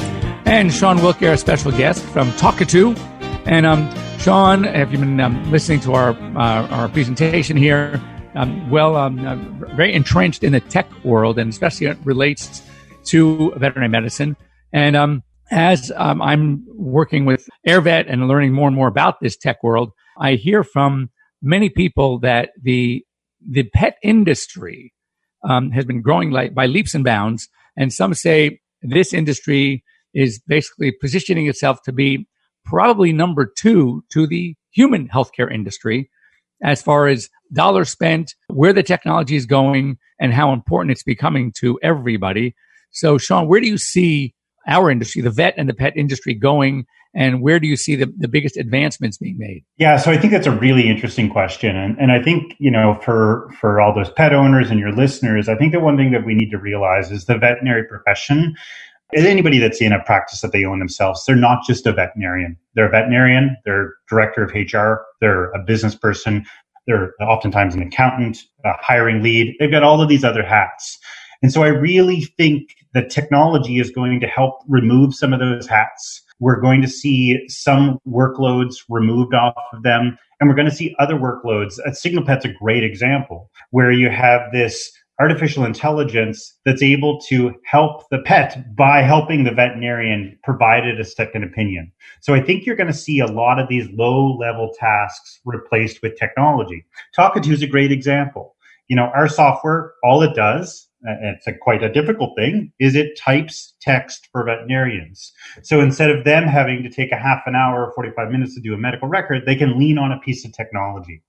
and 0.45 0.71
Sean 0.71 1.01
Wilkie, 1.03 1.27
our 1.27 1.39
special 1.39 1.73
guest 1.73 2.05
from 2.05 2.31
Talkatoo. 2.33 2.95
And 3.47 3.65
um, 3.65 3.91
Sean, 4.19 4.65
have 4.65 4.93
you've 4.93 5.01
been 5.01 5.19
um, 5.19 5.51
listening 5.51 5.81
to 5.81 5.95
our 5.95 6.11
uh, 6.11 6.69
our 6.69 6.87
presentation 6.91 7.57
here? 7.57 7.99
Um, 8.35 8.69
well, 8.69 8.95
um, 8.95 9.27
uh, 9.27 9.37
very 9.75 9.95
entrenched 9.95 10.45
in 10.45 10.53
the 10.53 10.61
tech 10.61 10.87
world, 11.03 11.39
and 11.39 11.49
especially 11.49 11.87
it 11.87 11.97
relates 12.05 12.61
to 13.05 13.53
veterinary 13.57 13.89
medicine. 13.89 14.37
And 14.75 14.95
um, 14.95 15.23
as 15.51 15.91
um, 15.97 16.21
I'm 16.21 16.63
working 16.69 17.25
with 17.25 17.49
AirVet 17.67 18.05
and 18.07 18.29
learning 18.29 18.53
more 18.53 18.67
and 18.67 18.77
more 18.77 18.87
about 18.89 19.21
this 19.23 19.35
tech 19.35 19.63
world, 19.63 19.93
I 20.19 20.35
hear 20.35 20.63
from 20.63 21.09
many 21.41 21.71
people 21.71 22.19
that 22.19 22.51
the 22.63 23.03
the 23.51 23.63
pet 23.73 23.97
industry 24.03 24.93
um, 25.45 25.71
has 25.71 25.85
been 25.85 26.03
growing 26.03 26.31
like 26.31 26.55
by 26.55 26.67
leaps 26.67 26.95
and 26.95 27.05
bounds. 27.05 27.49
And 27.77 27.93
some 27.93 28.15
say 28.15 28.61
this 28.83 29.13
industry 29.13 29.85
is 30.15 30.41
basically 30.47 30.93
positioning 30.93 31.47
itself 31.47 31.83
to 31.83 31.93
be 31.93 32.27
probably 32.65 33.13
number 33.13 33.47
two 33.47 34.05
to 34.13 34.27
the 34.27 34.55
human 34.71 35.09
healthcare 35.09 35.53
industry 35.53 36.11
as 36.63 36.83
far 36.83 37.07
as 37.07 37.29
dollars 37.53 37.89
spent, 37.89 38.35
where 38.49 38.73
the 38.73 38.83
technology 38.83 39.37
is 39.37 39.47
going, 39.47 39.97
and 40.21 40.35
how 40.35 40.53
important 40.53 40.91
it's 40.91 41.05
becoming 41.05 41.53
to 41.53 41.79
everybody. 41.83 42.55
So, 42.91 43.19
Sean, 43.19 43.47
where 43.47 43.61
do 43.61 43.67
you 43.67 43.79
see 43.79 44.35
our 44.67 44.91
industry, 44.91 45.23
the 45.23 45.31
vet 45.31 45.55
and 45.57 45.69
the 45.69 45.75
pet 45.75 45.97
industry 45.97 46.35
going? 46.35 46.87
And 47.15 47.41
where 47.43 47.59
do 47.59 47.67
you 47.67 47.77
see 47.77 47.97
the, 47.97 48.13
the 48.17 48.29
biggest 48.29 48.57
advancements 48.57 49.17
being 49.17 49.39
made? 49.39 49.65
Yeah, 49.79 49.97
so 49.97 50.11
I 50.11 50.19
think 50.19 50.33
that's 50.33 50.47
a 50.47 50.53
really 50.53 50.89
interesting 50.89 51.31
question. 51.31 51.75
And, 51.75 51.99
and 51.99 52.13
I 52.13 52.23
think, 52.23 52.55
you 52.59 52.71
know, 52.71 52.99
for, 53.03 53.51
for 53.61 53.81
all 53.81 53.95
those 53.95 54.11
pet 54.11 54.33
owners 54.33 54.71
and 54.71 54.79
your 54.79 54.93
listeners, 54.93 55.49
I 55.49 55.57
think 55.57 55.73
the 55.73 55.81
one 55.81 55.97
thing 55.97 56.13
that 56.13 56.25
we 56.25 56.35
need 56.35 56.51
to 56.51 56.59
realize 56.59 57.11
is 57.11 57.25
the 57.25 57.39
veterinary 57.39 57.85
profession 57.85 58.55
anybody 59.15 59.59
that's 59.59 59.81
in 59.81 59.93
a 59.93 60.03
practice 60.03 60.41
that 60.43 60.53
they 60.53 60.65
own 60.65 60.79
themselves, 60.79 61.25
they're 61.25 61.37
not 61.37 61.65
just 61.67 61.87
a 61.87 61.93
veterinarian. 61.93 62.57
They're 62.75 62.89
a 62.89 62.91
veterinarian, 62.91 63.57
they're 63.65 63.95
director 64.09 64.43
of 64.43 64.53
HR, 64.53 65.05
they're 65.21 65.51
a 65.53 65.65
business 65.65 65.95
person, 65.95 66.45
they're 66.87 67.15
oftentimes 67.21 67.75
an 67.75 67.83
accountant, 67.83 68.39
a 68.65 68.73
hiring 68.81 69.23
lead. 69.23 69.55
They've 69.59 69.71
got 69.71 69.83
all 69.83 70.01
of 70.01 70.09
these 70.09 70.25
other 70.25 70.43
hats. 70.43 70.99
And 71.43 71.53
so 71.53 71.63
I 71.63 71.69
really 71.69 72.23
think 72.37 72.75
that 72.95 73.11
technology 73.11 73.79
is 73.79 73.91
going 73.91 74.21
to 74.21 74.27
help 74.27 74.61
remove 74.67 75.15
some 75.15 75.33
of 75.33 75.41
those 75.41 75.67
hats. 75.67 76.23
We're 76.41 76.61
going 76.61 76.83
to 76.83 76.89
see 76.89 77.41
some 77.49 77.99
workloads 78.07 78.77
removed 78.89 79.35
off 79.35 79.55
of 79.73 79.83
them, 79.83 80.17
and 80.41 80.49
we're 80.49 80.57
going 80.57 80.71
to 80.71 80.75
see 80.75 80.95
other 80.99 81.17
workloads. 81.17 81.79
Uh, 81.85 81.91
SignalPet's 81.91 82.45
a 82.45 82.53
great 82.53 82.85
example 82.85 83.51
where 83.71 83.91
you 83.91 84.11
have 84.11 84.53
this 84.53 84.93
artificial 85.21 85.65
intelligence 85.65 86.57
that's 86.65 86.83
able 86.83 87.21
to 87.21 87.53
help 87.65 88.09
the 88.11 88.21
pet 88.21 88.77
by 88.77 89.03
helping 89.03 89.43
the 89.43 89.51
veterinarian 89.51 90.39
provided 90.45 91.01
a 91.01 91.05
second 91.05 91.43
opinion. 91.43 91.91
So 92.21 92.35
I 92.35 92.41
think 92.41 92.65
you're 92.65 92.77
going 92.77 92.87
to 92.87 92.93
see 92.93 93.19
a 93.19 93.27
lot 93.27 93.59
of 93.59 93.69
these 93.69 93.89
low 93.93 94.37
level 94.37 94.73
tasks 94.79 95.41
replaced 95.45 96.03
with 96.03 96.17
technology. 96.17 96.85
Talkatoo 97.17 97.53
is 97.53 97.63
a 97.63 97.67
great 97.67 97.91
example. 97.91 98.55
You 98.87 98.97
know, 98.97 99.11
our 99.15 99.29
software, 99.29 99.93
all 100.05 100.23
it 100.23 100.35
does 100.35 100.88
it's 101.03 101.47
a 101.47 101.53
quite 101.53 101.83
a 101.83 101.93
difficult 101.93 102.37
thing 102.37 102.73
is 102.81 102.95
it 102.95 103.17
types 103.19 103.75
text 103.81 104.29
for 104.33 104.45
veterinarians. 104.45 105.33
So 105.63 105.81
instead 105.81 106.11
of 106.11 106.25
them 106.25 106.45
having 106.45 106.83
to 106.83 106.91
take 106.91 107.13
a 107.13 107.17
half 107.17 107.43
an 107.47 107.55
hour 107.55 107.87
or 107.87 107.93
45 107.93 108.31
minutes 108.31 108.55
to 108.55 108.61
do 108.61 108.75
a 108.75 108.79
medical 108.79 109.09
record 109.09 109.45
they 109.47 109.57
can 109.57 109.79
lean 109.79 109.99
on 109.99 110.13
a 110.13 110.19
piece 110.19 110.45
of 110.45 110.53
technology. 110.53 111.23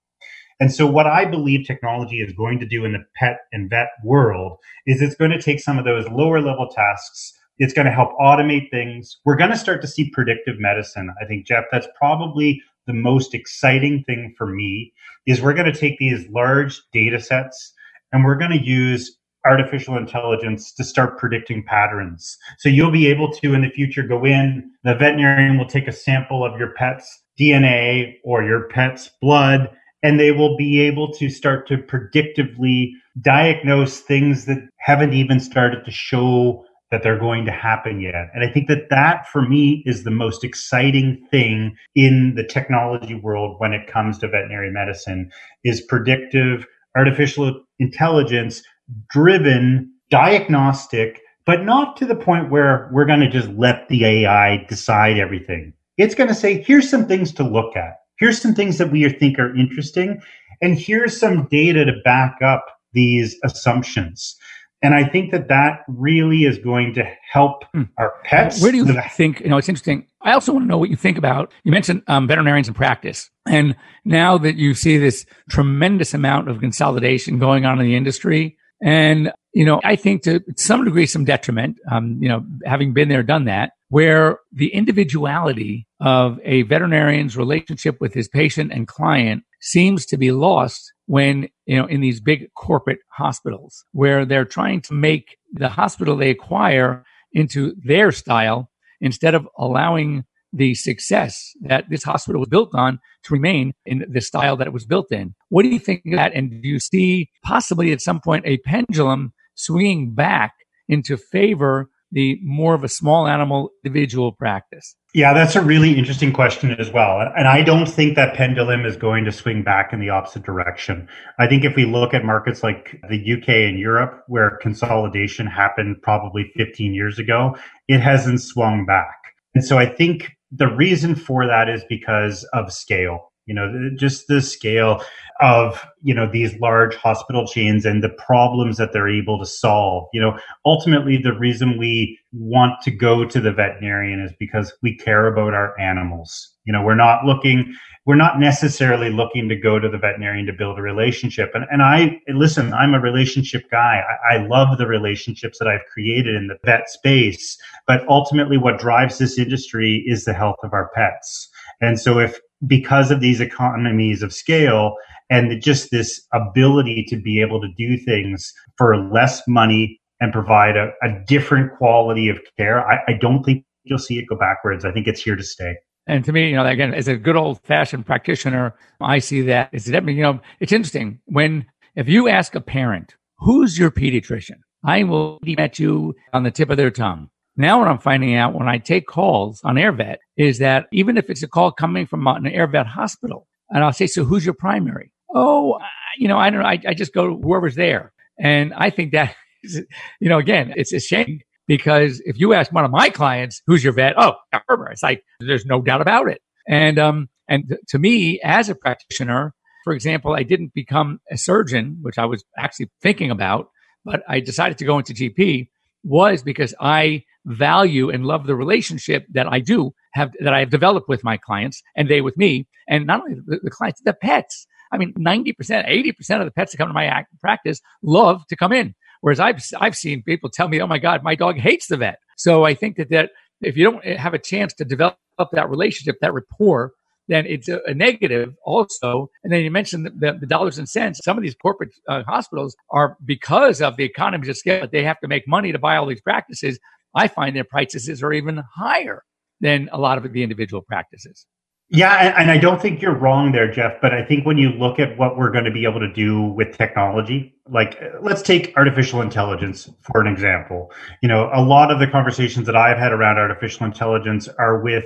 And 0.59 0.73
so 0.73 0.87
what 0.87 1.07
i 1.07 1.23
believe 1.25 1.65
technology 1.65 2.19
is 2.19 2.33
going 2.33 2.59
to 2.59 2.65
do 2.65 2.83
in 2.83 2.93
the 2.93 3.03
pet 3.15 3.41
and 3.51 3.69
vet 3.69 3.89
world 4.03 4.57
is 4.87 5.01
it's 5.01 5.15
going 5.15 5.31
to 5.31 5.41
take 5.41 5.59
some 5.59 5.77
of 5.77 5.85
those 5.85 6.07
lower 6.09 6.41
level 6.41 6.67
tasks. 6.67 7.33
It's 7.59 7.73
going 7.73 7.85
to 7.85 7.91
help 7.91 8.17
automate 8.19 8.71
things. 8.71 9.17
We're 9.25 9.35
going 9.35 9.49
to 9.51 9.57
start 9.57 9.81
to 9.81 9.87
see 9.87 10.09
predictive 10.11 10.59
medicine 10.59 11.13
i 11.21 11.25
think 11.25 11.45
jeff. 11.45 11.65
That's 11.71 11.87
probably 11.97 12.61
the 12.87 12.93
most 12.93 13.35
exciting 13.35 14.03
thing 14.05 14.33
for 14.35 14.47
me 14.47 14.91
is 15.27 15.43
we're 15.43 15.53
going 15.53 15.71
to 15.71 15.79
take 15.79 15.99
these 15.99 16.27
large 16.29 16.81
data 16.91 17.19
sets 17.19 17.73
and 18.11 18.25
we're 18.25 18.37
going 18.37 18.51
to 18.51 18.65
use 18.65 19.18
artificial 19.45 19.97
intelligence 19.97 20.73
to 20.73 20.83
start 20.83 21.17
predicting 21.17 21.63
patterns. 21.63 22.37
So 22.57 22.69
you'll 22.69 22.91
be 22.91 23.07
able 23.07 23.31
to 23.33 23.53
in 23.53 23.61
the 23.61 23.69
future 23.69 24.03
go 24.03 24.25
in, 24.25 24.69
the 24.83 24.95
veterinarian 24.95 25.57
will 25.57 25.67
take 25.67 25.87
a 25.87 25.93
sample 25.93 26.45
of 26.45 26.59
your 26.59 26.73
pet's 26.73 27.23
DNA 27.39 28.15
or 28.23 28.43
your 28.43 28.67
pet's 28.67 29.09
blood, 29.21 29.69
and 30.03 30.19
they 30.19 30.31
will 30.31 30.57
be 30.57 30.81
able 30.81 31.11
to 31.13 31.29
start 31.29 31.67
to 31.67 31.77
predictively 31.77 32.91
diagnose 33.21 33.99
things 33.99 34.45
that 34.45 34.67
haven't 34.79 35.13
even 35.13 35.39
started 35.39 35.83
to 35.85 35.91
show 35.91 36.65
that 36.91 37.03
they're 37.03 37.19
going 37.19 37.45
to 37.45 37.51
happen 37.51 38.01
yet. 38.01 38.29
And 38.33 38.43
I 38.43 38.51
think 38.51 38.67
that 38.67 38.89
that 38.89 39.27
for 39.27 39.47
me 39.47 39.83
is 39.85 40.03
the 40.03 40.11
most 40.11 40.43
exciting 40.43 41.23
thing 41.29 41.75
in 41.95 42.33
the 42.35 42.43
technology 42.43 43.13
world 43.13 43.55
when 43.59 43.73
it 43.73 43.87
comes 43.87 44.17
to 44.19 44.27
veterinary 44.27 44.71
medicine 44.71 45.29
is 45.63 45.81
predictive 45.81 46.65
artificial 46.97 47.63
intelligence 47.77 48.63
driven 49.09 49.91
diagnostic, 50.09 51.21
but 51.45 51.63
not 51.63 51.97
to 51.97 52.05
the 52.05 52.15
point 52.15 52.49
where 52.49 52.89
we're 52.93 53.05
going 53.05 53.19
to 53.21 53.29
just 53.29 53.49
let 53.49 53.87
the 53.89 54.05
AI 54.05 54.65
decide 54.69 55.17
everything. 55.17 55.73
It's 55.97 56.15
going 56.15 56.29
to 56.29 56.35
say, 56.35 56.61
here's 56.61 56.89
some 56.89 57.07
things 57.07 57.31
to 57.33 57.43
look 57.43 57.75
at. 57.75 57.95
Here's 58.17 58.41
some 58.41 58.53
things 58.53 58.77
that 58.77 58.91
we 58.91 59.07
think 59.09 59.39
are 59.39 59.55
interesting. 59.55 60.21
And 60.61 60.77
here's 60.77 61.19
some 61.19 61.47
data 61.47 61.85
to 61.85 61.93
back 62.03 62.37
up 62.43 62.65
these 62.93 63.37
assumptions. 63.43 64.35
And 64.81 64.95
I 64.95 65.03
think 65.03 65.31
that 65.31 65.49
that 65.49 65.81
really 65.89 66.43
is 66.43 66.57
going 66.57 66.93
to 66.93 67.03
help 67.31 67.63
Hmm. 67.73 67.83
our 67.97 68.13
pets. 68.23 68.61
Where 68.61 68.71
do 68.71 68.77
you 68.77 69.01
think? 69.11 69.41
You 69.41 69.49
know, 69.49 69.57
it's 69.57 69.67
interesting. 69.67 70.05
I 70.21 70.31
also 70.33 70.53
want 70.53 70.63
to 70.63 70.69
know 70.69 70.77
what 70.77 70.89
you 70.89 70.95
think 70.95 71.17
about. 71.17 71.51
You 71.63 71.71
mentioned 71.71 72.03
um, 72.07 72.27
veterinarians 72.27 72.67
in 72.67 72.73
practice, 72.73 73.29
and 73.45 73.75
now 74.05 74.37
that 74.37 74.55
you 74.55 74.73
see 74.73 74.97
this 74.97 75.25
tremendous 75.49 76.13
amount 76.13 76.49
of 76.49 76.59
consolidation 76.61 77.39
going 77.39 77.65
on 77.65 77.79
in 77.79 77.85
the 77.85 77.95
industry, 77.95 78.57
and 78.81 79.31
you 79.53 79.65
know, 79.65 79.81
I 79.83 79.95
think 79.95 80.23
to 80.23 80.43
some 80.57 80.85
degree, 80.85 81.05
some 81.05 81.25
detriment. 81.25 81.77
Um, 81.89 82.19
you 82.21 82.29
know, 82.29 82.45
having 82.65 82.93
been 82.93 83.09
there, 83.09 83.23
done 83.23 83.45
that, 83.45 83.71
where 83.89 84.39
the 84.51 84.73
individuality 84.73 85.87
of 85.99 86.39
a 86.43 86.61
veterinarian's 86.63 87.35
relationship 87.35 87.99
with 87.99 88.13
his 88.13 88.27
patient 88.27 88.71
and 88.71 88.87
client 88.87 89.43
seems 89.59 90.05
to 90.05 90.17
be 90.17 90.31
lost 90.31 90.93
when 91.07 91.49
you 91.65 91.75
know 91.75 91.85
in 91.87 92.01
these 92.01 92.21
big 92.21 92.53
corporate 92.53 92.99
hospitals 93.09 93.83
where 93.91 94.25
they're 94.25 94.45
trying 94.45 94.81
to 94.81 94.93
make 94.93 95.37
the 95.51 95.69
hospital 95.69 96.15
they 96.15 96.29
acquire 96.29 97.03
into 97.33 97.75
their 97.83 98.11
style 98.11 98.69
instead 99.01 99.35
of 99.35 99.47
allowing 99.57 100.23
the 100.53 100.73
success 100.75 101.53
that 101.61 101.85
this 101.89 102.03
hospital 102.03 102.39
was 102.39 102.49
built 102.49 102.69
on 102.73 102.99
to 103.23 103.33
remain 103.33 103.73
in 103.85 104.05
the 104.09 104.21
style 104.21 104.57
that 104.57 104.67
it 104.67 104.73
was 104.73 104.85
built 104.85 105.11
in. 105.11 105.35
What 105.49 105.63
do 105.63 105.69
you 105.69 105.79
think 105.79 106.01
of 106.05 106.13
that? 106.13 106.33
And 106.33 106.61
do 106.61 106.67
you 106.67 106.79
see 106.79 107.29
possibly 107.43 107.91
at 107.91 108.01
some 108.01 108.19
point 108.19 108.45
a 108.45 108.57
pendulum 108.59 109.33
swinging 109.55 110.13
back 110.13 110.53
into 110.87 111.17
favor 111.17 111.89
the 112.11 112.39
more 112.43 112.73
of 112.73 112.83
a 112.83 112.89
small 112.89 113.27
animal 113.27 113.69
individual 113.83 114.31
practice? 114.31 114.95
Yeah, 115.13 115.33
that's 115.33 115.55
a 115.55 115.61
really 115.61 115.97
interesting 115.97 116.31
question 116.33 116.71
as 116.71 116.91
well. 116.91 117.19
And 117.35 117.47
I 117.47 117.61
don't 117.63 117.87
think 117.87 118.15
that 118.15 118.35
pendulum 118.35 118.85
is 118.85 118.95
going 118.95 119.25
to 119.25 119.31
swing 119.31 119.63
back 119.63 119.91
in 119.91 119.99
the 119.99 120.09
opposite 120.09 120.43
direction. 120.43 121.07
I 121.39 121.47
think 121.47 121.65
if 121.65 121.75
we 121.75 121.85
look 121.85 122.13
at 122.13 122.23
markets 122.23 122.63
like 122.63 122.99
the 123.09 123.33
UK 123.33 123.49
and 123.49 123.79
Europe, 123.79 124.23
where 124.27 124.57
consolidation 124.61 125.47
happened 125.47 125.97
probably 126.01 126.51
15 126.55 126.93
years 126.93 127.17
ago, 127.19 127.55
it 127.87 127.99
hasn't 127.99 128.41
swung 128.41 128.85
back. 128.85 129.15
And 129.55 129.63
so 129.63 129.77
I 129.77 129.87
think 129.87 130.31
the 130.51 130.67
reason 130.67 131.15
for 131.15 131.45
that 131.47 131.69
is 131.69 131.83
because 131.89 132.43
of 132.53 132.71
scale. 132.71 133.31
You 133.45 133.55
know, 133.55 133.89
just 133.97 134.27
the 134.27 134.41
scale 134.41 135.03
of, 135.41 135.83
you 136.03 136.13
know, 136.13 136.29
these 136.31 136.53
large 136.59 136.95
hospital 136.95 137.47
chains 137.47 137.83
and 137.83 138.03
the 138.03 138.09
problems 138.09 138.77
that 138.77 138.93
they're 138.93 139.09
able 139.09 139.39
to 139.39 139.45
solve. 139.45 140.07
You 140.13 140.21
know, 140.21 140.37
ultimately 140.65 141.17
the 141.17 141.33
reason 141.33 141.79
we 141.79 142.19
want 142.31 142.79
to 142.83 142.91
go 142.91 143.25
to 143.25 143.41
the 143.41 143.51
veterinarian 143.51 144.19
is 144.19 144.31
because 144.39 144.71
we 144.83 144.95
care 144.95 145.25
about 145.25 145.55
our 145.55 145.77
animals. 145.79 146.57
You 146.69 146.73
know, 146.73 146.83
we're 146.83 146.93
not 146.93 147.25
looking, 147.25 147.73
we're 148.05 148.13
not 148.13 148.39
necessarily 148.39 149.09
looking 149.09 149.49
to 149.49 149.55
go 149.55 149.79
to 149.79 149.89
the 149.89 149.97
veterinarian 149.97 150.45
to 150.45 150.53
build 150.53 150.77
a 150.77 150.83
relationship. 150.83 151.49
And, 151.55 151.65
and 151.71 151.81
I, 151.81 152.21
listen, 152.27 152.71
I'm 152.75 152.93
a 152.93 152.99
relationship 152.99 153.63
guy. 153.71 154.03
I, 154.29 154.35
I 154.35 154.45
love 154.45 154.77
the 154.77 154.85
relationships 154.85 155.57
that 155.57 155.67
I've 155.67 155.91
created 155.91 156.35
in 156.35 156.45
the 156.45 156.59
vet 156.63 156.87
space. 156.87 157.57
But 157.87 158.07
ultimately, 158.07 158.59
what 158.59 158.77
drives 158.77 159.17
this 159.17 159.39
industry 159.39 160.03
is 160.05 160.25
the 160.25 160.33
health 160.33 160.57
of 160.61 160.71
our 160.73 160.91
pets. 160.93 161.49
And 161.81 161.99
so 161.99 162.19
if 162.19 162.39
because 162.67 163.09
of 163.09 163.19
these 163.19 163.41
economies 163.41 164.21
of 164.21 164.31
scale 164.31 164.93
and 165.31 165.59
just 165.63 165.89
this 165.89 166.21
ability 166.35 167.03
to 167.09 167.15
be 167.19 167.41
able 167.41 167.59
to 167.61 167.69
do 167.79 167.97
things 167.97 168.53
for 168.77 168.95
less 168.95 169.41
money 169.47 169.99
and 170.19 170.31
provide 170.31 170.77
a, 170.77 170.91
a 171.01 171.09
different 171.25 171.75
quality 171.79 172.29
of 172.29 172.37
care, 172.59 172.87
I, 172.87 172.99
I 173.07 173.13
don't 173.13 173.41
think 173.41 173.65
you'll 173.85 173.97
see 173.97 174.19
it 174.19 174.25
go 174.29 174.35
backwards. 174.35 174.85
I 174.85 174.91
think 174.91 175.07
it's 175.07 175.23
here 175.23 175.35
to 175.35 175.43
stay. 175.43 175.73
And 176.09 176.25
to 176.25 176.31
me, 176.31 176.49
you 176.49 176.55
know, 176.55 176.65
again, 176.65 176.91
as 176.95 177.07
a 177.07 177.15
good 177.15 177.35
old 177.35 177.61
fashioned 177.61 178.03
practitioner, 178.03 178.73
I 178.99 179.19
see 179.19 179.41
that 179.43 179.69
it's 179.71 179.85
definitely, 179.85 180.15
you 180.15 180.23
know, 180.23 180.39
it's 180.59 180.71
interesting 180.71 181.19
when 181.25 181.67
if 181.95 182.09
you 182.09 182.27
ask 182.27 182.55
a 182.55 182.61
parent, 182.61 183.15
who's 183.37 183.77
your 183.77 183.91
pediatrician? 183.91 184.61
I 184.83 185.03
will 185.03 185.37
met 185.43 185.77
you 185.77 186.15
on 186.33 186.41
the 186.41 186.49
tip 186.49 186.71
of 186.71 186.77
their 186.77 186.89
tongue. 186.89 187.29
Now, 187.57 187.77
what 187.77 187.87
I'm 187.87 187.99
finding 187.99 188.33
out 188.33 188.55
when 188.55 188.67
I 188.67 188.79
take 188.79 189.05
calls 189.05 189.61
on 189.63 189.75
AirVet 189.75 190.15
is 190.35 190.57
that 190.57 190.87
even 190.91 191.15
if 191.15 191.29
it's 191.29 191.43
a 191.43 191.47
call 191.47 191.71
coming 191.71 192.07
from 192.07 192.25
an 192.25 192.45
AirVet 192.45 192.87
hospital, 192.87 193.47
and 193.69 193.83
I'll 193.83 193.93
say, 193.93 194.07
so 194.07 194.23
who's 194.23 194.43
your 194.43 194.55
primary? 194.55 195.11
Oh, 195.35 195.77
you 196.17 196.27
know, 196.27 196.39
I 196.39 196.49
don't 196.49 196.61
know. 196.61 196.67
I, 196.67 196.79
I 196.87 196.93
just 196.95 197.13
go 197.13 197.37
whoever's 197.37 197.75
there. 197.75 198.13
And 198.39 198.73
I 198.73 198.89
think 198.89 199.11
that, 199.11 199.35
you 199.63 199.85
know, 200.21 200.39
again, 200.39 200.73
it's 200.75 200.91
a 200.91 200.99
shame 200.99 201.41
because 201.69 202.19
if 202.25 202.39
you 202.39 202.53
ask 202.53 202.73
one 202.73 202.83
of 202.83 202.89
my 202.89 203.09
clients, 203.11 203.61
who's 203.67 203.83
your 203.83 203.93
vet? 203.93 204.15
Oh, 204.17 204.33
Herbert. 204.67 204.93
It's 204.93 205.03
like, 205.03 205.23
there's 205.39 205.67
no 205.67 205.83
doubt 205.83 206.01
about 206.01 206.27
it. 206.27 206.41
And, 206.67 206.97
um, 206.97 207.29
and 207.47 207.77
to 207.89 207.99
me, 207.99 208.39
as 208.43 208.69
a 208.69 208.75
practitioner, 208.75 209.53
for 209.83 209.93
example, 209.93 210.33
I 210.33 210.41
didn't 210.41 210.73
become 210.73 211.21
a 211.31 211.37
surgeon, 211.37 211.99
which 212.01 212.17
I 212.17 212.25
was 212.25 212.43
actually 212.57 212.89
thinking 213.03 213.29
about, 213.29 213.69
but 214.03 214.23
I 214.27 214.39
decided 214.39 214.79
to 214.79 214.85
go 214.85 214.97
into 214.97 215.13
GP 215.13 215.69
was 216.03 216.41
because 216.41 216.73
I 216.79 217.23
value 217.45 218.09
and 218.09 218.25
love 218.25 218.47
the 218.47 218.55
relationship 218.55 219.27
that 219.33 219.45
I 219.45 219.59
do 219.59 219.93
have, 220.13 220.31
that 220.39 220.55
I 220.55 220.59
have 220.61 220.71
developed 220.71 221.07
with 221.07 221.23
my 221.23 221.37
clients 221.37 221.83
and 221.95 222.09
they 222.09 222.21
with 222.21 222.35
me. 222.35 222.67
And 222.87 223.05
not 223.05 223.21
only 223.21 223.35
the, 223.45 223.59
the 223.61 223.69
clients, 223.69 224.01
the 224.03 224.13
pets. 224.13 224.65
I 224.91 224.97
mean, 224.97 225.13
90%, 225.13 225.53
80% 225.55 226.39
of 226.39 226.45
the 226.45 226.51
pets 226.51 226.71
that 226.71 226.79
come 226.79 226.87
to 226.87 226.93
my 226.93 227.25
practice 227.39 227.79
love 228.01 228.41
to 228.47 228.55
come 228.55 228.73
in. 228.73 228.95
Whereas 229.21 229.39
I've, 229.39 229.61
I've 229.79 229.97
seen 229.97 230.23
people 230.23 230.49
tell 230.49 230.67
me, 230.67 230.81
Oh 230.81 230.87
my 230.87 230.99
God, 230.99 231.23
my 231.23 231.35
dog 231.35 231.57
hates 231.57 231.87
the 231.87 231.97
vet. 231.97 232.19
So 232.37 232.63
I 232.63 232.73
think 232.73 232.97
that, 232.97 233.09
that 233.09 233.31
if 233.61 233.75
you 233.75 233.83
don't 233.83 234.03
have 234.05 234.33
a 234.33 234.39
chance 234.39 234.73
to 234.75 234.85
develop 234.85 235.17
that 235.51 235.69
relationship, 235.69 236.17
that 236.21 236.33
rapport, 236.33 236.93
then 237.27 237.45
it's 237.45 237.69
a, 237.69 237.79
a 237.85 237.93
negative 237.93 238.55
also. 238.65 239.29
And 239.43 239.53
then 239.53 239.63
you 239.63 239.71
mentioned 239.71 240.05
the, 240.05 240.33
the, 240.33 240.47
dollars 240.47 240.77
and 240.77 240.89
cents. 240.89 241.19
Some 241.23 241.37
of 241.37 241.43
these 241.43 241.55
corporate 241.55 241.91
uh, 242.07 242.23
hospitals 242.23 242.75
are 242.91 243.17
because 243.23 243.81
of 243.81 243.97
the 243.97 244.03
economies 244.03 244.49
of 244.49 244.57
scale, 244.57 244.87
they 244.91 245.03
have 245.03 245.19
to 245.19 245.27
make 245.27 245.47
money 245.47 245.71
to 245.71 245.79
buy 245.79 245.95
all 245.95 246.07
these 246.07 246.21
practices. 246.21 246.79
I 247.15 247.27
find 247.27 247.55
their 247.55 247.63
prices 247.63 248.21
are 248.23 248.33
even 248.33 248.63
higher 248.75 249.23
than 249.61 249.89
a 249.91 249.99
lot 249.99 250.17
of 250.17 250.31
the 250.31 250.43
individual 250.43 250.81
practices. 250.81 251.45
Yeah, 251.91 252.35
and 252.37 252.51
I 252.51 252.57
don't 252.57 252.79
think 252.79 253.01
you're 253.01 253.15
wrong 253.15 253.51
there, 253.51 253.71
Jeff. 253.71 253.93
But 253.99 254.13
I 254.13 254.23
think 254.23 254.45
when 254.45 254.59
you 254.59 254.69
look 254.69 254.99
at 254.99 255.17
what 255.17 255.37
we're 255.37 255.51
going 255.51 255.65
to 255.65 255.71
be 255.71 255.85
able 255.85 255.99
to 255.99 256.11
do 256.13 256.43
with 256.43 256.77
technology, 256.77 257.55
like 257.71 257.99
let's 258.21 258.41
take 258.41 258.73
artificial 258.75 259.21
intelligence 259.21 259.89
for 260.01 260.21
an 260.21 260.27
example. 260.27 260.91
You 261.21 261.29
know, 261.29 261.49
a 261.53 261.61
lot 261.61 261.91
of 261.91 261.99
the 261.99 262.07
conversations 262.07 262.65
that 262.65 262.75
I've 262.75 262.97
had 262.97 263.11
around 263.11 263.37
artificial 263.37 263.85
intelligence 263.85 264.47
are 264.57 264.81
with 264.81 265.05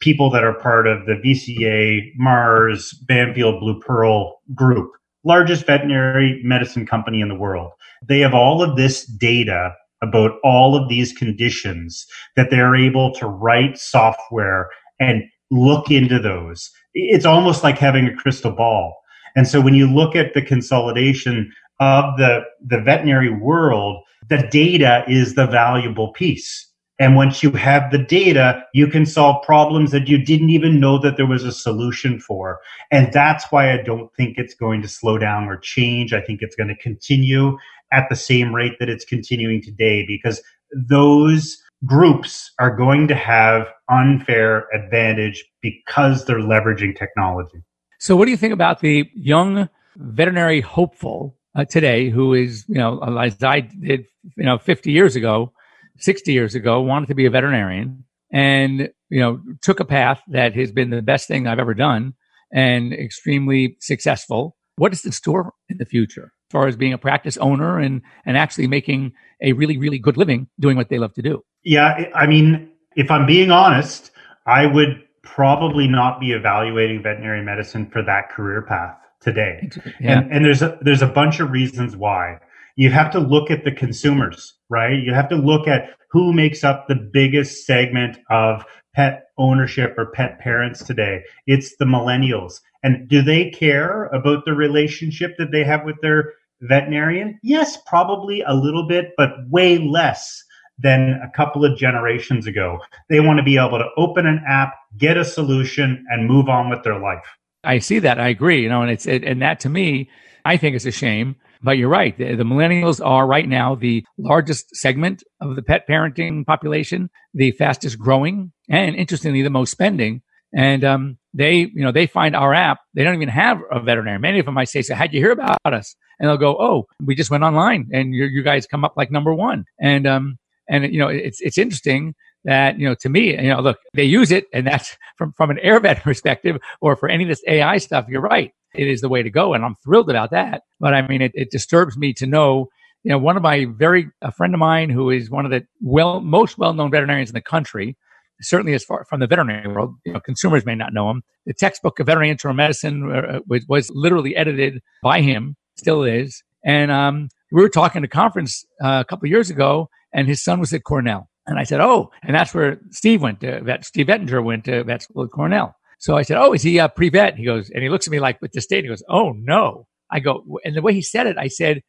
people 0.00 0.30
that 0.30 0.44
are 0.44 0.54
part 0.54 0.86
of 0.86 1.06
the 1.06 1.14
VCA, 1.14 2.12
Mars, 2.16 2.92
Banfield, 3.08 3.60
Blue 3.60 3.80
Pearl 3.80 4.40
group, 4.54 4.90
largest 5.24 5.66
veterinary 5.66 6.40
medicine 6.44 6.86
company 6.86 7.20
in 7.20 7.28
the 7.28 7.34
world. 7.34 7.72
They 8.06 8.20
have 8.20 8.34
all 8.34 8.62
of 8.62 8.76
this 8.76 9.06
data 9.06 9.72
about 10.02 10.32
all 10.44 10.76
of 10.76 10.88
these 10.88 11.12
conditions 11.12 12.06
that 12.36 12.50
they're 12.50 12.76
able 12.76 13.12
to 13.14 13.26
write 13.26 13.78
software 13.78 14.68
and 15.00 15.22
look 15.50 15.90
into 15.90 16.18
those. 16.18 16.70
It's 16.92 17.24
almost 17.24 17.62
like 17.62 17.78
having 17.78 18.06
a 18.06 18.14
crystal 18.14 18.52
ball. 18.52 18.94
And 19.36 19.46
so 19.46 19.60
when 19.60 19.74
you 19.74 19.86
look 19.86 20.16
at 20.16 20.34
the 20.34 20.42
consolidation 20.42 21.52
of 21.80 22.16
the, 22.16 22.40
the 22.64 22.80
veterinary 22.80 23.30
world, 23.30 24.02
the 24.28 24.48
data 24.50 25.04
is 25.08 25.34
the 25.34 25.46
valuable 25.46 26.12
piece. 26.12 26.66
And 26.98 27.14
once 27.14 27.42
you 27.42 27.50
have 27.50 27.90
the 27.90 27.98
data, 27.98 28.64
you 28.72 28.86
can 28.86 29.04
solve 29.04 29.44
problems 29.44 29.90
that 29.90 30.08
you 30.08 30.16
didn't 30.16 30.48
even 30.48 30.80
know 30.80 30.98
that 30.98 31.16
there 31.16 31.26
was 31.26 31.44
a 31.44 31.52
solution 31.52 32.18
for. 32.18 32.58
And 32.90 33.12
that's 33.12 33.44
why 33.50 33.72
I 33.72 33.82
don't 33.82 34.10
think 34.16 34.38
it's 34.38 34.54
going 34.54 34.80
to 34.80 34.88
slow 34.88 35.18
down 35.18 35.44
or 35.44 35.58
change. 35.58 36.14
I 36.14 36.22
think 36.22 36.40
it's 36.40 36.56
going 36.56 36.68
to 36.68 36.82
continue 36.82 37.58
at 37.92 38.08
the 38.08 38.16
same 38.16 38.54
rate 38.54 38.78
that 38.80 38.88
it's 38.88 39.04
continuing 39.04 39.62
today 39.62 40.06
because 40.06 40.42
those 40.72 41.58
groups 41.84 42.50
are 42.58 42.74
going 42.74 43.08
to 43.08 43.14
have 43.14 43.68
unfair 43.90 44.66
advantage 44.74 45.44
because 45.60 46.24
they're 46.24 46.38
leveraging 46.38 46.96
technology. 46.96 47.62
So, 47.98 48.16
what 48.16 48.24
do 48.24 48.30
you 48.30 48.36
think 48.36 48.54
about 48.54 48.80
the 48.80 49.08
young 49.14 49.68
veterinary 49.96 50.60
hopeful 50.60 51.36
uh, 51.56 51.64
today, 51.64 52.10
who 52.10 52.34
is, 52.34 52.64
you 52.68 52.76
know, 52.76 53.00
as 53.18 53.42
I 53.42 53.60
did, 53.60 54.06
you 54.36 54.44
know, 54.44 54.58
50 54.58 54.92
years 54.92 55.16
ago, 55.16 55.52
60 55.98 56.32
years 56.32 56.54
ago, 56.54 56.80
wanted 56.82 57.06
to 57.06 57.14
be 57.14 57.26
a 57.26 57.30
veterinarian, 57.30 58.04
and 58.30 58.90
you 59.08 59.20
know, 59.20 59.40
took 59.62 59.80
a 59.80 59.84
path 59.84 60.20
that 60.28 60.54
has 60.54 60.70
been 60.70 60.90
the 60.90 61.02
best 61.02 61.28
thing 61.28 61.46
I've 61.46 61.58
ever 61.58 61.74
done 61.74 62.14
and 62.52 62.92
extremely 62.92 63.76
successful. 63.80 64.56
What 64.76 64.92
is 64.92 65.04
in 65.04 65.12
store 65.12 65.54
in 65.68 65.78
the 65.78 65.86
future? 65.86 66.32
as 66.48 66.52
far 66.52 66.68
as 66.68 66.76
being 66.76 66.92
a 66.92 66.98
practice 66.98 67.36
owner 67.38 67.78
and 67.78 68.02
and 68.24 68.36
actually 68.36 68.68
making 68.68 69.12
a 69.42 69.52
really 69.52 69.78
really 69.78 69.98
good 69.98 70.16
living 70.16 70.46
doing 70.60 70.76
what 70.76 70.88
they 70.88 70.98
love 70.98 71.12
to 71.14 71.22
do. 71.22 71.42
Yeah, 71.64 72.04
I 72.14 72.26
mean, 72.26 72.70
if 72.94 73.10
I'm 73.10 73.26
being 73.26 73.50
honest, 73.50 74.12
I 74.46 74.66
would 74.66 75.02
probably 75.22 75.88
not 75.88 76.20
be 76.20 76.30
evaluating 76.32 77.02
veterinary 77.02 77.42
medicine 77.42 77.90
for 77.90 78.00
that 78.02 78.30
career 78.30 78.62
path 78.62 78.96
today. 79.26 79.68
Yeah. 80.00 80.20
And, 80.20 80.32
and 80.32 80.44
there's 80.44 80.62
a, 80.62 80.78
there's 80.80 81.02
a 81.02 81.06
bunch 81.06 81.40
of 81.40 81.50
reasons 81.50 81.96
why. 81.96 82.38
You 82.76 82.90
have 82.90 83.10
to 83.10 83.18
look 83.18 83.50
at 83.50 83.64
the 83.64 83.72
consumers, 83.72 84.54
right? 84.70 84.98
You 84.98 85.12
have 85.12 85.28
to 85.30 85.36
look 85.36 85.66
at 85.66 85.90
who 86.10 86.32
makes 86.32 86.62
up 86.62 86.86
the 86.86 86.94
biggest 86.94 87.66
segment 87.66 88.18
of 88.30 88.64
pet 88.94 89.24
ownership 89.36 89.94
or 89.98 90.12
pet 90.12 90.38
parents 90.38 90.84
today. 90.84 91.22
It's 91.46 91.76
the 91.76 91.84
millennials. 91.84 92.60
And 92.82 93.08
do 93.08 93.20
they 93.20 93.50
care 93.50 94.04
about 94.06 94.44
the 94.44 94.54
relationship 94.54 95.34
that 95.38 95.50
they 95.50 95.64
have 95.64 95.84
with 95.84 95.96
their 96.02 96.32
veterinarian? 96.60 97.38
Yes, 97.42 97.76
probably 97.86 98.42
a 98.42 98.54
little 98.54 98.86
bit, 98.86 99.12
but 99.16 99.30
way 99.50 99.78
less 99.78 100.42
than 100.78 101.20
a 101.22 101.30
couple 101.34 101.64
of 101.64 101.76
generations 101.76 102.46
ago. 102.46 102.78
They 103.08 103.20
want 103.20 103.38
to 103.38 103.42
be 103.42 103.58
able 103.58 103.78
to 103.78 103.88
open 103.96 104.26
an 104.26 104.42
app, 104.46 104.74
get 104.98 105.16
a 105.16 105.24
solution, 105.24 106.04
and 106.10 106.28
move 106.28 106.48
on 106.48 106.70
with 106.70 106.82
their 106.84 107.00
life. 107.00 107.26
I 107.66 107.78
see 107.80 107.98
that. 108.00 108.18
I 108.18 108.28
agree. 108.28 108.62
You 108.62 108.68
know, 108.68 108.82
and 108.82 108.90
it's 108.90 109.06
it, 109.06 109.24
and 109.24 109.42
that 109.42 109.60
to 109.60 109.68
me, 109.68 110.08
I 110.44 110.56
think 110.56 110.76
is 110.76 110.86
a 110.86 110.90
shame. 110.90 111.36
But 111.62 111.78
you're 111.78 111.88
right. 111.88 112.16
The, 112.16 112.36
the, 112.36 112.44
millennials 112.44 113.04
are 113.04 113.26
right 113.26 113.48
now 113.48 113.74
the 113.74 114.04
largest 114.18 114.76
segment 114.76 115.24
of 115.40 115.56
the 115.56 115.62
pet 115.62 115.88
parenting 115.88 116.46
population, 116.46 117.10
the 117.32 117.50
fastest 117.52 117.98
growing, 117.98 118.52
and 118.68 118.94
interestingly, 118.94 119.42
the 119.42 119.50
most 119.50 119.70
spending. 119.70 120.22
And 120.54 120.84
um, 120.84 121.18
they, 121.34 121.70
you 121.74 121.82
know, 121.82 121.92
they 121.92 122.06
find 122.06 122.36
our 122.36 122.54
app. 122.54 122.78
They 122.94 123.04
don't 123.04 123.14
even 123.14 123.30
have 123.30 123.58
a 123.70 123.80
veterinarian. 123.80 124.20
Many 124.20 124.38
of 124.38 124.46
them 124.46 124.54
might 124.54 124.68
say, 124.68 124.82
"So, 124.82 124.94
how'd 124.94 125.12
you 125.12 125.20
hear 125.20 125.32
about 125.32 125.58
us?" 125.64 125.96
And 126.20 126.28
they'll 126.28 126.36
go, 126.36 126.56
"Oh, 126.58 126.86
we 127.04 127.14
just 127.14 127.30
went 127.30 127.42
online, 127.42 127.88
and 127.92 128.14
you 128.14 128.42
guys 128.42 128.66
come 128.66 128.84
up 128.84 128.94
like 128.96 129.10
number 129.10 129.34
one." 129.34 129.64
And 129.80 130.06
um, 130.06 130.38
and 130.68 130.92
you 130.92 130.98
know, 130.98 131.08
it's 131.08 131.40
it's 131.40 131.58
interesting 131.58 132.14
that 132.46 132.78
you 132.78 132.88
know 132.88 132.94
to 133.00 133.08
me, 133.08 133.30
you 133.40 133.50
know, 133.50 133.60
look, 133.60 133.78
they 133.92 134.04
use 134.04 134.32
it, 134.32 134.46
and 134.52 134.66
that's 134.66 134.96
from 135.18 135.32
from 135.34 135.50
an 135.50 135.58
AirVet 135.62 136.00
perspective, 136.02 136.56
or 136.80 136.96
for 136.96 137.08
any 137.08 137.24
of 137.24 137.28
this 137.28 137.42
AI 137.46 137.76
stuff. 137.78 138.06
You're 138.08 138.22
right; 138.22 138.52
it 138.74 138.88
is 138.88 139.02
the 139.02 139.10
way 139.10 139.22
to 139.22 139.30
go, 139.30 139.52
and 139.52 139.64
I'm 139.64 139.76
thrilled 139.84 140.08
about 140.08 140.30
that. 140.30 140.62
But 140.80 140.94
I 140.94 141.06
mean, 141.06 141.20
it, 141.20 141.32
it 141.34 141.50
disturbs 141.50 141.98
me 141.98 142.14
to 142.14 142.26
know 142.26 142.70
you 143.06 143.10
know, 143.10 143.18
one 143.18 143.36
of 143.36 143.42
my 143.44 143.66
very, 143.66 144.10
a 144.20 144.32
friend 144.32 144.52
of 144.52 144.58
mine 144.58 144.90
who 144.90 145.10
is 145.10 145.30
one 145.30 145.44
of 145.44 145.52
the 145.52 145.64
well, 145.80 146.20
most 146.20 146.58
well-known 146.58 146.90
veterinarians 146.90 147.30
in 147.30 147.34
the 147.34 147.40
country, 147.40 147.96
certainly 148.40 148.74
as 148.74 148.82
far 148.82 149.04
from 149.04 149.20
the 149.20 149.28
veterinary 149.28 149.72
world, 149.72 149.94
you 150.04 150.12
know, 150.12 150.18
consumers 150.18 150.66
may 150.66 150.74
not 150.74 150.92
know 150.92 151.08
him. 151.08 151.22
The 151.46 151.54
textbook 151.54 152.00
of 152.00 152.06
veterinary 152.06 152.30
internal 152.30 152.56
medicine 152.56 153.08
uh, 153.14 153.38
was, 153.46 153.64
was, 153.68 153.92
literally 153.94 154.34
edited 154.34 154.82
by 155.04 155.20
him, 155.20 155.54
still 155.76 156.02
is. 156.02 156.42
And 156.64 156.90
um, 156.90 157.28
we 157.52 157.62
were 157.62 157.68
talking 157.68 158.00
at 158.02 158.06
a 158.06 158.08
conference 158.08 158.64
uh, 158.82 159.02
a 159.02 159.08
couple 159.08 159.28
years 159.28 159.50
ago, 159.50 159.88
and 160.12 160.26
his 160.26 160.42
son 160.42 160.58
was 160.58 160.72
at 160.72 160.82
Cornell. 160.82 161.28
And 161.46 161.58
I 161.58 161.64
said, 161.64 161.80
"Oh," 161.80 162.10
and 162.22 162.34
that's 162.34 162.54
where 162.54 162.80
Steve 162.90 163.22
went 163.22 163.40
to 163.40 163.60
vet. 163.62 163.84
Steve 163.84 164.08
Ettinger 164.08 164.42
went 164.42 164.64
to 164.64 164.84
vet 164.84 165.02
school 165.02 165.24
at 165.24 165.30
Cornell. 165.30 165.74
So 165.98 166.16
I 166.16 166.22
said, 166.22 166.38
"Oh, 166.38 166.52
is 166.52 166.62
he 166.62 166.78
a 166.78 166.88
pre-vet?" 166.88 167.36
He 167.36 167.44
goes, 167.44 167.70
and 167.70 167.82
he 167.82 167.88
looks 167.88 168.06
at 168.06 168.10
me 168.10 168.20
like 168.20 168.40
with 168.42 168.52
disdain. 168.52 168.84
He 168.84 168.88
goes, 168.88 169.04
"Oh 169.08 169.32
no." 169.32 169.86
I 170.08 170.20
go, 170.20 170.44
and 170.64 170.76
the 170.76 170.82
way 170.82 170.94
he 170.94 171.02
said 171.02 171.26
it, 171.26 171.36
I 171.36 171.48
said, 171.48 171.82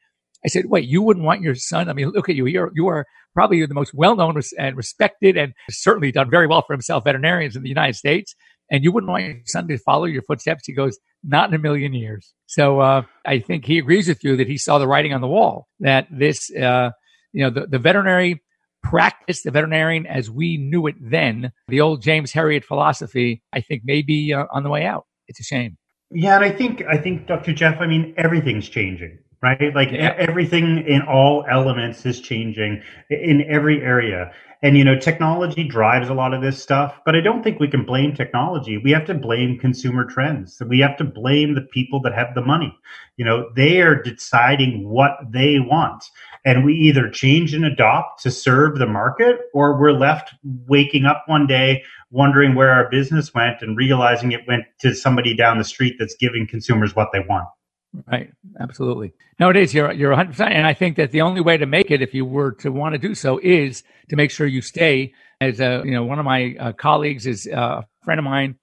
I 0.44 0.48
said, 0.48 0.66
wait, 0.66 0.88
you 0.88 1.04
wouldn't 1.04 1.24
want 1.24 1.42
your 1.42 1.54
son? 1.54 1.88
I 1.88 1.94
mean, 1.94 2.10
look 2.10 2.30
at 2.30 2.36
you. 2.36 2.48
You're, 2.48 2.72
you 2.74 2.88
are 2.88 3.06
probably 3.36 3.64
the 3.64 3.76
most 3.76 3.94
well 3.94 4.16
known 4.16 4.42
and 4.58 4.76
respected 4.76 5.38
and 5.38 5.54
certainly 5.70 6.12
done 6.12 6.32
very 6.32 6.48
well 6.48 6.64
for 6.66 6.74
himself 6.74 7.04
veterinarians 7.04 7.56
in 7.56 7.62
the 7.62 7.70
United 7.70 7.96
States. 7.96 8.34
and 8.70 8.84
you 8.84 8.92
wouldn't 8.92 9.10
want 9.10 9.24
your 9.24 9.36
son 9.46 9.68
to 9.68 9.78
follow 9.78 10.06
your 10.06 10.22
footsteps. 10.24 10.64
He 10.66 10.74
goes, 10.74 10.98
not 11.24 11.50
in 11.50 11.56
a 11.56 11.60
million 11.60 11.94
years. 11.94 12.34
So 12.48 12.80
uh, 12.80 13.04
I 13.26 13.40
think 13.40 13.66
he 13.66 13.78
agrees 13.78 14.08
with 14.08 14.24
you 14.24 14.36
that 14.38 14.48
he 14.48 14.58
saw 14.58 14.78
the 14.78 14.88
writing 14.88 15.14
on 15.14 15.22
the 15.22 15.28
wall 15.28 15.68
that 15.80 16.08
this, 16.12 16.54
uh, 16.56 16.92
you 17.34 17.44
know, 17.44 17.50
the, 17.50 17.68
the 17.68 17.80
veterinary 17.80 18.42
practice, 18.90 19.44
the 19.44 19.52
veterinarian 19.52 20.06
as 20.06 20.30
we 20.32 20.58
knew 20.58 20.88
it 20.88 20.96
then, 21.00 21.52
the 21.68 21.82
old 21.82 22.02
James 22.02 22.32
Herriot 22.32 22.64
philosophy, 22.64 23.42
I 23.54 23.62
think 23.62 23.84
may 23.86 24.02
be 24.02 24.34
uh, 24.34 24.46
on 24.52 24.64
the 24.64 24.70
way 24.70 24.86
out. 24.86 25.06
It's 25.28 25.40
a 25.40 25.44
shame. 25.44 25.78
Yeah, 26.12 26.36
and 26.36 26.46
I 26.46 26.52
think 26.52 26.84
I 26.90 26.98
think 26.98 27.28
Dr. 27.28 27.54
Jeff, 27.54 27.82
I 27.82 27.88
mean 27.88 28.14
everything's 28.18 28.70
changing, 28.70 29.20
right? 29.44 29.76
Like 29.76 29.92
yeah. 29.92 30.16
everything 30.18 30.86
in 30.88 31.02
all 31.02 31.46
elements 31.50 32.06
is 32.06 32.22
changing 32.22 32.82
in 33.10 33.44
every 33.50 33.82
area. 33.82 34.32
And 34.64 34.76
you 34.76 34.84
know, 34.84 34.98
technology 34.98 35.64
drives 35.64 36.10
a 36.10 36.16
lot 36.16 36.34
of 36.34 36.42
this 36.42 36.62
stuff, 36.62 37.00
but 37.06 37.16
I 37.16 37.22
don't 37.22 37.44
think 37.44 37.60
we 37.60 37.68
can 37.68 37.86
blame 37.86 38.16
technology. 38.16 38.78
We 38.78 38.92
have 38.92 39.06
to 39.06 39.14
blame 39.14 39.60
consumer 39.60 40.04
trends. 40.04 40.60
We 40.68 40.80
have 40.80 40.98
to 40.98 41.04
blame 41.04 41.54
the 41.54 41.62
people 41.62 42.02
that 42.02 42.16
have 42.16 42.34
the 42.34 42.42
money. 42.42 42.76
You 43.18 43.26
know, 43.26 43.50
they 43.56 43.82
are 43.82 44.02
deciding 44.02 44.90
what 44.90 45.12
they 45.30 45.60
want. 45.60 46.06
And 46.44 46.66
we 46.66 46.74
either 46.74 47.10
change 47.10 47.54
and 47.54 47.66
adopt 47.66 48.24
to 48.24 48.32
serve 48.32 48.80
the 48.80 48.88
market 48.88 49.42
or 49.54 49.80
we're 49.80 49.92
left 49.92 50.34
waking 50.68 51.06
up 51.06 51.24
one 51.28 51.46
day 51.46 51.84
wondering 52.10 52.56
where 52.56 52.72
our 52.72 52.90
business 52.90 53.34
went 53.34 53.62
and 53.62 53.78
realizing 53.78 54.32
it 54.32 54.48
went 54.48 54.64
to 54.80 54.96
somebody 54.96 55.36
down 55.36 55.58
the 55.58 55.64
street 55.64 55.98
that's 56.00 56.16
giving 56.16 56.48
consumers 56.48 56.96
what 56.96 57.10
they 57.12 57.20
want. 57.20 57.48
Right. 58.06 58.32
Absolutely. 58.60 59.14
Nowadays, 59.40 59.74
you're 59.74 59.92
you're 59.92 60.12
100, 60.12 60.32
percent 60.32 60.54
and 60.54 60.68
I 60.68 60.74
think 60.74 60.98
that 60.98 61.12
the 61.12 61.22
only 61.22 61.42
way 61.42 61.58
to 61.58 61.66
make 61.66 61.90
it, 61.90 62.02
if 62.02 62.14
you 62.14 62.26
were 62.26 62.52
to 62.54 62.72
want 62.72 62.94
to 62.94 63.00
do 63.00 63.16
so, 63.16 63.40
is 63.42 63.84
to 64.10 64.16
make 64.16 64.32
sure 64.32 64.46
you 64.48 64.62
stay. 64.62 65.14
As 65.40 65.60
a, 65.60 65.84
you 65.86 65.92
know, 65.92 66.04
one 66.04 66.18
of 66.18 66.26
my 66.26 66.56
uh, 66.60 66.72
colleagues 66.74 67.28
is 67.28 67.48
uh, 67.48 67.82
a 67.82 67.86
friend 68.04 68.20
of 68.20 68.24
mine 68.26 68.56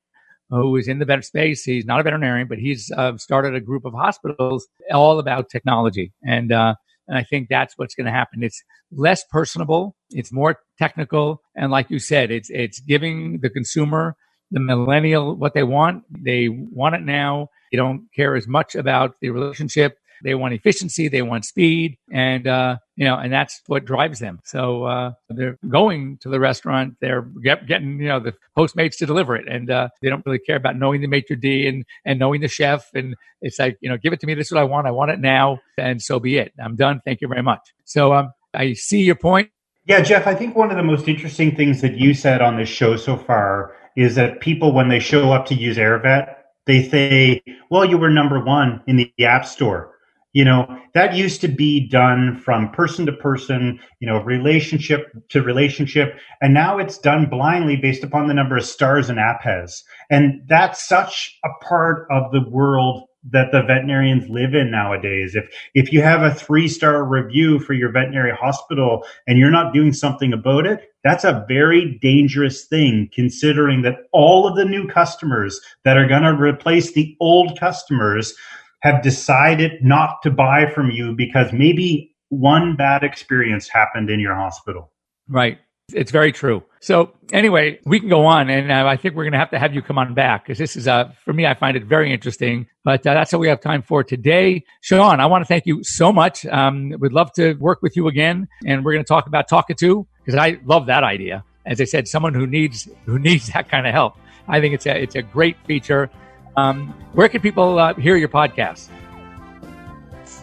who 0.50 0.76
is 0.76 0.88
in 0.88 0.98
the 0.98 1.04
vet 1.04 1.24
space. 1.24 1.62
He's 1.62 1.84
not 1.84 2.00
a 2.00 2.02
veterinarian, 2.02 2.48
but 2.48 2.58
he's 2.58 2.90
uh, 2.96 3.16
started 3.16 3.54
a 3.54 3.60
group 3.60 3.84
of 3.84 3.92
hospitals 3.94 4.66
all 4.92 5.18
about 5.18 5.48
technology, 5.50 6.12
and 6.22 6.52
uh, 6.52 6.74
and 7.08 7.16
I 7.18 7.22
think 7.22 7.48
that's 7.48 7.74
what's 7.76 7.94
going 7.94 8.06
to 8.06 8.12
happen. 8.12 8.42
It's 8.42 8.62
less 8.92 9.24
personable, 9.30 9.96
it's 10.10 10.32
more 10.32 10.58
technical, 10.78 11.42
and 11.54 11.70
like 11.70 11.90
you 11.90 11.98
said, 11.98 12.30
it's 12.30 12.50
it's 12.50 12.80
giving 12.80 13.38
the 13.40 13.50
consumer 13.50 14.16
the 14.54 14.60
millennial 14.60 15.34
what 15.34 15.52
they 15.52 15.64
want. 15.64 16.04
They 16.10 16.48
want 16.48 16.94
it 16.94 17.02
now. 17.02 17.50
They 17.70 17.76
don't 17.76 18.06
care 18.14 18.36
as 18.36 18.46
much 18.46 18.76
about 18.76 19.16
the 19.20 19.30
relationship. 19.30 19.98
They 20.22 20.36
want 20.36 20.54
efficiency. 20.54 21.08
They 21.08 21.22
want 21.22 21.44
speed. 21.44 21.98
And, 22.10 22.46
uh, 22.46 22.76
you 22.96 23.04
know, 23.04 23.16
and 23.16 23.32
that's 23.32 23.60
what 23.66 23.84
drives 23.84 24.20
them. 24.20 24.38
So, 24.44 24.84
uh, 24.84 25.12
they're 25.28 25.58
going 25.68 26.18
to 26.22 26.28
the 26.30 26.38
restaurant. 26.38 26.94
They're 27.00 27.22
get, 27.42 27.66
getting, 27.66 27.98
you 27.98 28.08
know, 28.08 28.20
the 28.20 28.32
Postmates 28.56 28.96
to 28.98 29.06
deliver 29.06 29.36
it. 29.36 29.46
And, 29.48 29.70
uh, 29.70 29.88
they 30.00 30.08
don't 30.08 30.24
really 30.24 30.38
care 30.38 30.56
about 30.56 30.78
knowing 30.78 31.00
the 31.00 31.08
maitre 31.08 31.36
d' 31.36 31.66
and, 31.66 31.84
and 32.06 32.18
knowing 32.20 32.40
the 32.40 32.48
chef. 32.48 32.88
And 32.94 33.16
it's 33.42 33.58
like, 33.58 33.76
you 33.82 33.90
know, 33.90 33.98
give 33.98 34.12
it 34.12 34.20
to 34.20 34.26
me. 34.26 34.34
This 34.34 34.46
is 34.46 34.52
what 34.52 34.60
I 34.60 34.64
want. 34.64 34.86
I 34.86 34.92
want 34.92 35.10
it 35.10 35.18
now. 35.18 35.58
And 35.76 36.00
so 36.00 36.20
be 36.20 36.38
it. 36.38 36.52
I'm 36.64 36.76
done. 36.76 37.02
Thank 37.04 37.20
you 37.20 37.28
very 37.28 37.42
much. 37.42 37.60
So, 37.84 38.14
um, 38.14 38.32
I 38.54 38.74
see 38.74 39.02
your 39.02 39.16
point. 39.16 39.50
Yeah, 39.86 40.00
Jeff, 40.00 40.26
I 40.26 40.34
think 40.34 40.56
one 40.56 40.70
of 40.70 40.78
the 40.78 40.82
most 40.82 41.08
interesting 41.08 41.54
things 41.54 41.82
that 41.82 41.98
you 41.98 42.14
said 42.14 42.40
on 42.40 42.56
this 42.56 42.70
show 42.70 42.96
so 42.96 43.18
far 43.18 43.74
is 43.96 44.14
that 44.16 44.40
people, 44.40 44.72
when 44.72 44.88
they 44.88 45.00
show 45.00 45.32
up 45.32 45.46
to 45.46 45.54
use 45.54 45.76
AirVet, 45.76 46.34
they 46.66 46.88
say, 46.88 47.42
well, 47.70 47.84
you 47.84 47.98
were 47.98 48.10
number 48.10 48.42
one 48.42 48.82
in 48.86 48.96
the 48.96 49.12
app 49.24 49.44
store. 49.44 49.92
You 50.32 50.44
know, 50.44 50.66
that 50.94 51.14
used 51.14 51.40
to 51.42 51.48
be 51.48 51.88
done 51.88 52.36
from 52.36 52.70
person 52.72 53.06
to 53.06 53.12
person, 53.12 53.78
you 54.00 54.08
know, 54.08 54.20
relationship 54.20 55.12
to 55.28 55.42
relationship. 55.42 56.18
And 56.42 56.52
now 56.52 56.78
it's 56.78 56.98
done 56.98 57.26
blindly 57.26 57.76
based 57.76 58.02
upon 58.02 58.26
the 58.26 58.34
number 58.34 58.56
of 58.56 58.64
stars 58.64 59.10
an 59.10 59.18
app 59.18 59.42
has. 59.42 59.80
And 60.10 60.42
that's 60.48 60.88
such 60.88 61.38
a 61.44 61.64
part 61.64 62.08
of 62.10 62.32
the 62.32 62.48
world 62.50 63.04
that 63.30 63.52
the 63.52 63.62
veterinarians 63.62 64.28
live 64.28 64.54
in 64.54 64.70
nowadays. 64.70 65.34
If 65.34 65.48
if 65.74 65.92
you 65.92 66.02
have 66.02 66.22
a 66.22 66.34
three 66.34 66.68
star 66.68 67.04
review 67.04 67.58
for 67.58 67.72
your 67.72 67.90
veterinary 67.90 68.32
hospital 68.32 69.04
and 69.26 69.38
you're 69.38 69.50
not 69.50 69.72
doing 69.72 69.92
something 69.92 70.32
about 70.32 70.66
it, 70.66 70.92
that's 71.02 71.24
a 71.24 71.44
very 71.48 71.98
dangerous 72.00 72.66
thing 72.66 73.08
considering 73.14 73.82
that 73.82 74.06
all 74.12 74.46
of 74.46 74.56
the 74.56 74.64
new 74.64 74.86
customers 74.86 75.60
that 75.84 75.96
are 75.96 76.06
going 76.06 76.22
to 76.22 76.34
replace 76.34 76.92
the 76.92 77.16
old 77.20 77.58
customers 77.58 78.34
have 78.82 79.02
decided 79.02 79.82
not 79.82 80.20
to 80.22 80.30
buy 80.30 80.66
from 80.66 80.90
you 80.90 81.14
because 81.16 81.52
maybe 81.52 82.14
one 82.28 82.76
bad 82.76 83.02
experience 83.02 83.68
happened 83.68 84.10
in 84.10 84.20
your 84.20 84.34
hospital. 84.34 84.90
Right. 85.28 85.58
It's 85.92 86.10
very 86.10 86.32
true. 86.32 86.62
So 86.80 87.12
anyway, 87.32 87.78
we 87.84 88.00
can 88.00 88.08
go 88.08 88.24
on, 88.24 88.48
and 88.48 88.72
uh, 88.72 88.86
I 88.86 88.96
think 88.96 89.14
we're 89.14 89.24
going 89.24 89.32
to 89.32 89.38
have 89.38 89.50
to 89.50 89.58
have 89.58 89.74
you 89.74 89.82
come 89.82 89.98
on 89.98 90.14
back 90.14 90.44
because 90.44 90.56
this 90.58 90.76
is, 90.76 90.88
uh, 90.88 91.12
for 91.24 91.34
me, 91.34 91.46
I 91.46 91.52
find 91.52 91.76
it 91.76 91.84
very 91.84 92.10
interesting. 92.10 92.66
But 92.84 93.06
uh, 93.06 93.12
that's 93.12 93.34
all 93.34 93.40
we 93.40 93.48
have 93.48 93.60
time 93.60 93.82
for 93.82 94.02
today. 94.02 94.64
Sean, 94.80 95.20
I 95.20 95.26
want 95.26 95.42
to 95.42 95.46
thank 95.46 95.66
you 95.66 95.84
so 95.84 96.10
much. 96.10 96.46
Um, 96.46 96.94
we'd 96.98 97.12
love 97.12 97.32
to 97.34 97.54
work 97.54 97.82
with 97.82 97.96
you 97.96 98.08
again, 98.08 98.48
and 98.66 98.82
we're 98.82 98.94
going 98.94 99.04
to 99.04 99.08
talk 99.08 99.26
about 99.26 99.48
Talkatoo 99.48 100.06
because 100.24 100.38
I 100.38 100.58
love 100.64 100.86
that 100.86 101.04
idea. 101.04 101.44
As 101.66 101.80
I 101.82 101.84
said, 101.84 102.08
someone 102.08 102.32
who 102.32 102.46
needs 102.46 102.88
who 103.04 103.18
needs 103.18 103.48
that 103.52 103.68
kind 103.68 103.86
of 103.86 103.92
help. 103.92 104.16
I 104.48 104.60
think 104.60 104.74
it's 104.74 104.86
a 104.86 104.96
it's 104.98 105.16
a 105.16 105.22
great 105.22 105.56
feature. 105.66 106.10
Um, 106.56 106.94
where 107.12 107.28
can 107.28 107.42
people 107.42 107.78
uh, 107.78 107.94
hear 107.94 108.16
your 108.16 108.28
podcast? 108.28 108.88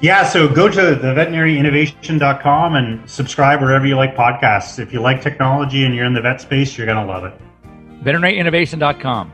Yeah, 0.02 0.28
so 0.28 0.48
go 0.48 0.68
to 0.68 0.96
the 0.96 1.14
veterinaryinnovation.com 1.14 2.76
and 2.76 3.08
subscribe 3.08 3.62
wherever 3.62 3.86
you 3.86 3.96
like 3.96 4.16
podcasts. 4.16 4.80
If 4.80 4.92
you 4.92 5.00
like 5.00 5.22
technology 5.22 5.86
and 5.86 5.94
you're 5.94 6.06
in 6.06 6.16
the 6.16 6.22
vet 6.22 6.42
space, 6.42 6.76
you're 6.76 6.88
going 6.88 7.06
to 7.06 7.06
love 7.06 7.24
it. 7.24 7.34
Veterinaryinnovation.com. 8.04 9.32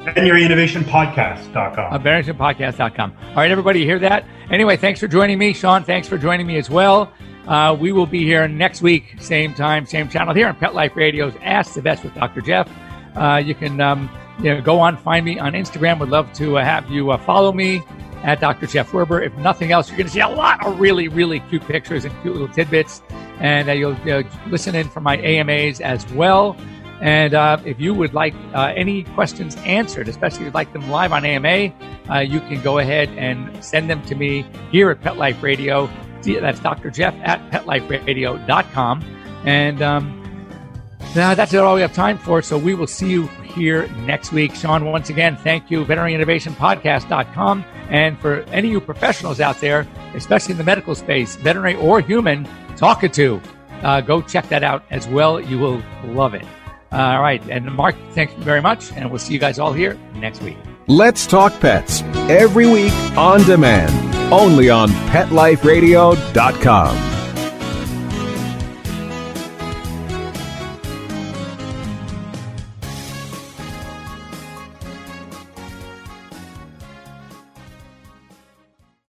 Veterinaryinnovationpodcast.com. 0.00 1.94
Uh, 1.94 1.98
veterinaryinnovationpodcast.com. 1.98 3.16
All 3.28 3.34
right, 3.36 3.52
everybody, 3.52 3.78
you 3.78 3.86
hear 3.86 4.00
that? 4.00 4.26
Anyway, 4.50 4.76
thanks 4.76 4.98
for 4.98 5.06
joining 5.06 5.38
me. 5.38 5.52
Sean, 5.52 5.84
thanks 5.84 6.08
for 6.08 6.18
joining 6.18 6.48
me 6.48 6.56
as 6.56 6.68
well. 6.68 7.12
Uh, 7.46 7.76
we 7.78 7.92
will 7.92 8.06
be 8.06 8.24
here 8.24 8.48
next 8.48 8.82
week, 8.82 9.14
same 9.20 9.54
time, 9.54 9.86
same 9.86 10.08
channel 10.08 10.34
here 10.34 10.48
on 10.48 10.56
Pet 10.56 10.74
Life 10.74 10.96
Radio's 10.96 11.34
Ask 11.40 11.74
the 11.74 11.82
Vets 11.82 12.02
with 12.02 12.14
Dr. 12.14 12.40
Jeff. 12.40 12.68
Uh, 13.14 13.40
you 13.44 13.54
can 13.54 13.80
um, 13.80 14.10
you 14.40 14.54
know, 14.54 14.60
go 14.60 14.80
on, 14.80 14.96
find 14.96 15.24
me 15.24 15.38
on 15.38 15.52
Instagram. 15.52 16.00
Would 16.00 16.08
love 16.08 16.32
to 16.34 16.58
uh, 16.58 16.64
have 16.64 16.90
you 16.90 17.12
uh, 17.12 17.18
follow 17.18 17.52
me 17.52 17.80
at 18.22 18.40
Dr. 18.40 18.66
Jeff 18.66 18.90
Werber. 18.92 19.24
If 19.24 19.36
nothing 19.38 19.72
else, 19.72 19.88
you're 19.88 19.96
going 19.96 20.06
to 20.06 20.12
see 20.12 20.20
a 20.20 20.28
lot 20.28 20.64
of 20.64 20.78
really, 20.78 21.08
really 21.08 21.40
cute 21.40 21.66
pictures 21.66 22.04
and 22.04 22.22
cute 22.22 22.34
little 22.34 22.48
tidbits. 22.48 23.02
And 23.38 23.68
uh, 23.68 23.72
you'll 23.72 23.96
uh, 24.10 24.22
listen 24.46 24.74
in 24.74 24.88
for 24.88 25.00
my 25.00 25.16
AMAs 25.18 25.80
as 25.80 26.10
well. 26.12 26.56
And 27.00 27.34
uh, 27.34 27.58
if 27.64 27.80
you 27.80 27.94
would 27.94 28.14
like 28.14 28.32
uh, 28.54 28.72
any 28.76 29.02
questions 29.02 29.56
answered, 29.56 30.08
especially 30.08 30.40
if 30.40 30.44
you'd 30.46 30.54
like 30.54 30.72
them 30.72 30.88
live 30.88 31.12
on 31.12 31.24
AMA, 31.24 31.74
uh, 32.08 32.18
you 32.20 32.38
can 32.40 32.62
go 32.62 32.78
ahead 32.78 33.08
and 33.10 33.62
send 33.64 33.90
them 33.90 34.02
to 34.06 34.14
me 34.14 34.46
here 34.70 34.90
at 34.90 35.00
Pet 35.00 35.16
Life 35.16 35.42
Radio. 35.42 35.90
That's 36.22 36.60
Dr. 36.60 36.90
Jeff 36.90 37.14
at 37.24 37.40
petliferadio.com. 37.50 39.04
And 39.44 39.82
um, 39.82 40.22
now 41.16 41.34
that's 41.34 41.52
all 41.54 41.74
we 41.74 41.80
have 41.80 41.92
time 41.92 42.18
for. 42.18 42.40
So 42.40 42.56
we 42.56 42.74
will 42.74 42.86
see 42.86 43.10
you 43.10 43.28
here 43.52 43.86
next 44.06 44.32
week. 44.32 44.54
Sean, 44.54 44.86
once 44.86 45.10
again, 45.10 45.36
thank 45.36 45.70
you. 45.70 45.84
VeterinaryInnovationPodcast.com. 45.84 47.64
And 47.88 48.18
for 48.20 48.42
any 48.44 48.68
of 48.68 48.72
you 48.72 48.80
professionals 48.80 49.40
out 49.40 49.60
there, 49.60 49.86
especially 50.14 50.52
in 50.52 50.58
the 50.58 50.64
medical 50.64 50.94
space, 50.94 51.36
veterinary 51.36 51.74
or 51.76 52.00
human, 52.00 52.46
Talkatoo, 52.76 53.42
uh, 53.82 54.00
go 54.00 54.22
check 54.22 54.48
that 54.48 54.64
out 54.64 54.84
as 54.90 55.06
well. 55.08 55.40
You 55.40 55.58
will 55.58 55.82
love 56.04 56.34
it. 56.34 56.44
All 56.92 57.20
right. 57.22 57.42
And 57.48 57.72
Mark, 57.74 57.96
thanks 58.10 58.34
very 58.34 58.60
much. 58.60 58.92
And 58.92 59.08
we'll 59.10 59.18
see 59.18 59.32
you 59.32 59.40
guys 59.40 59.58
all 59.58 59.72
here 59.72 59.98
next 60.14 60.42
week. 60.42 60.58
Let's 60.88 61.26
Talk 61.26 61.58
Pets 61.60 62.02
every 62.28 62.66
week 62.66 62.92
on 63.16 63.42
demand, 63.44 63.92
only 64.32 64.68
on 64.68 64.88
PetLifeRadio.com. 64.88 67.21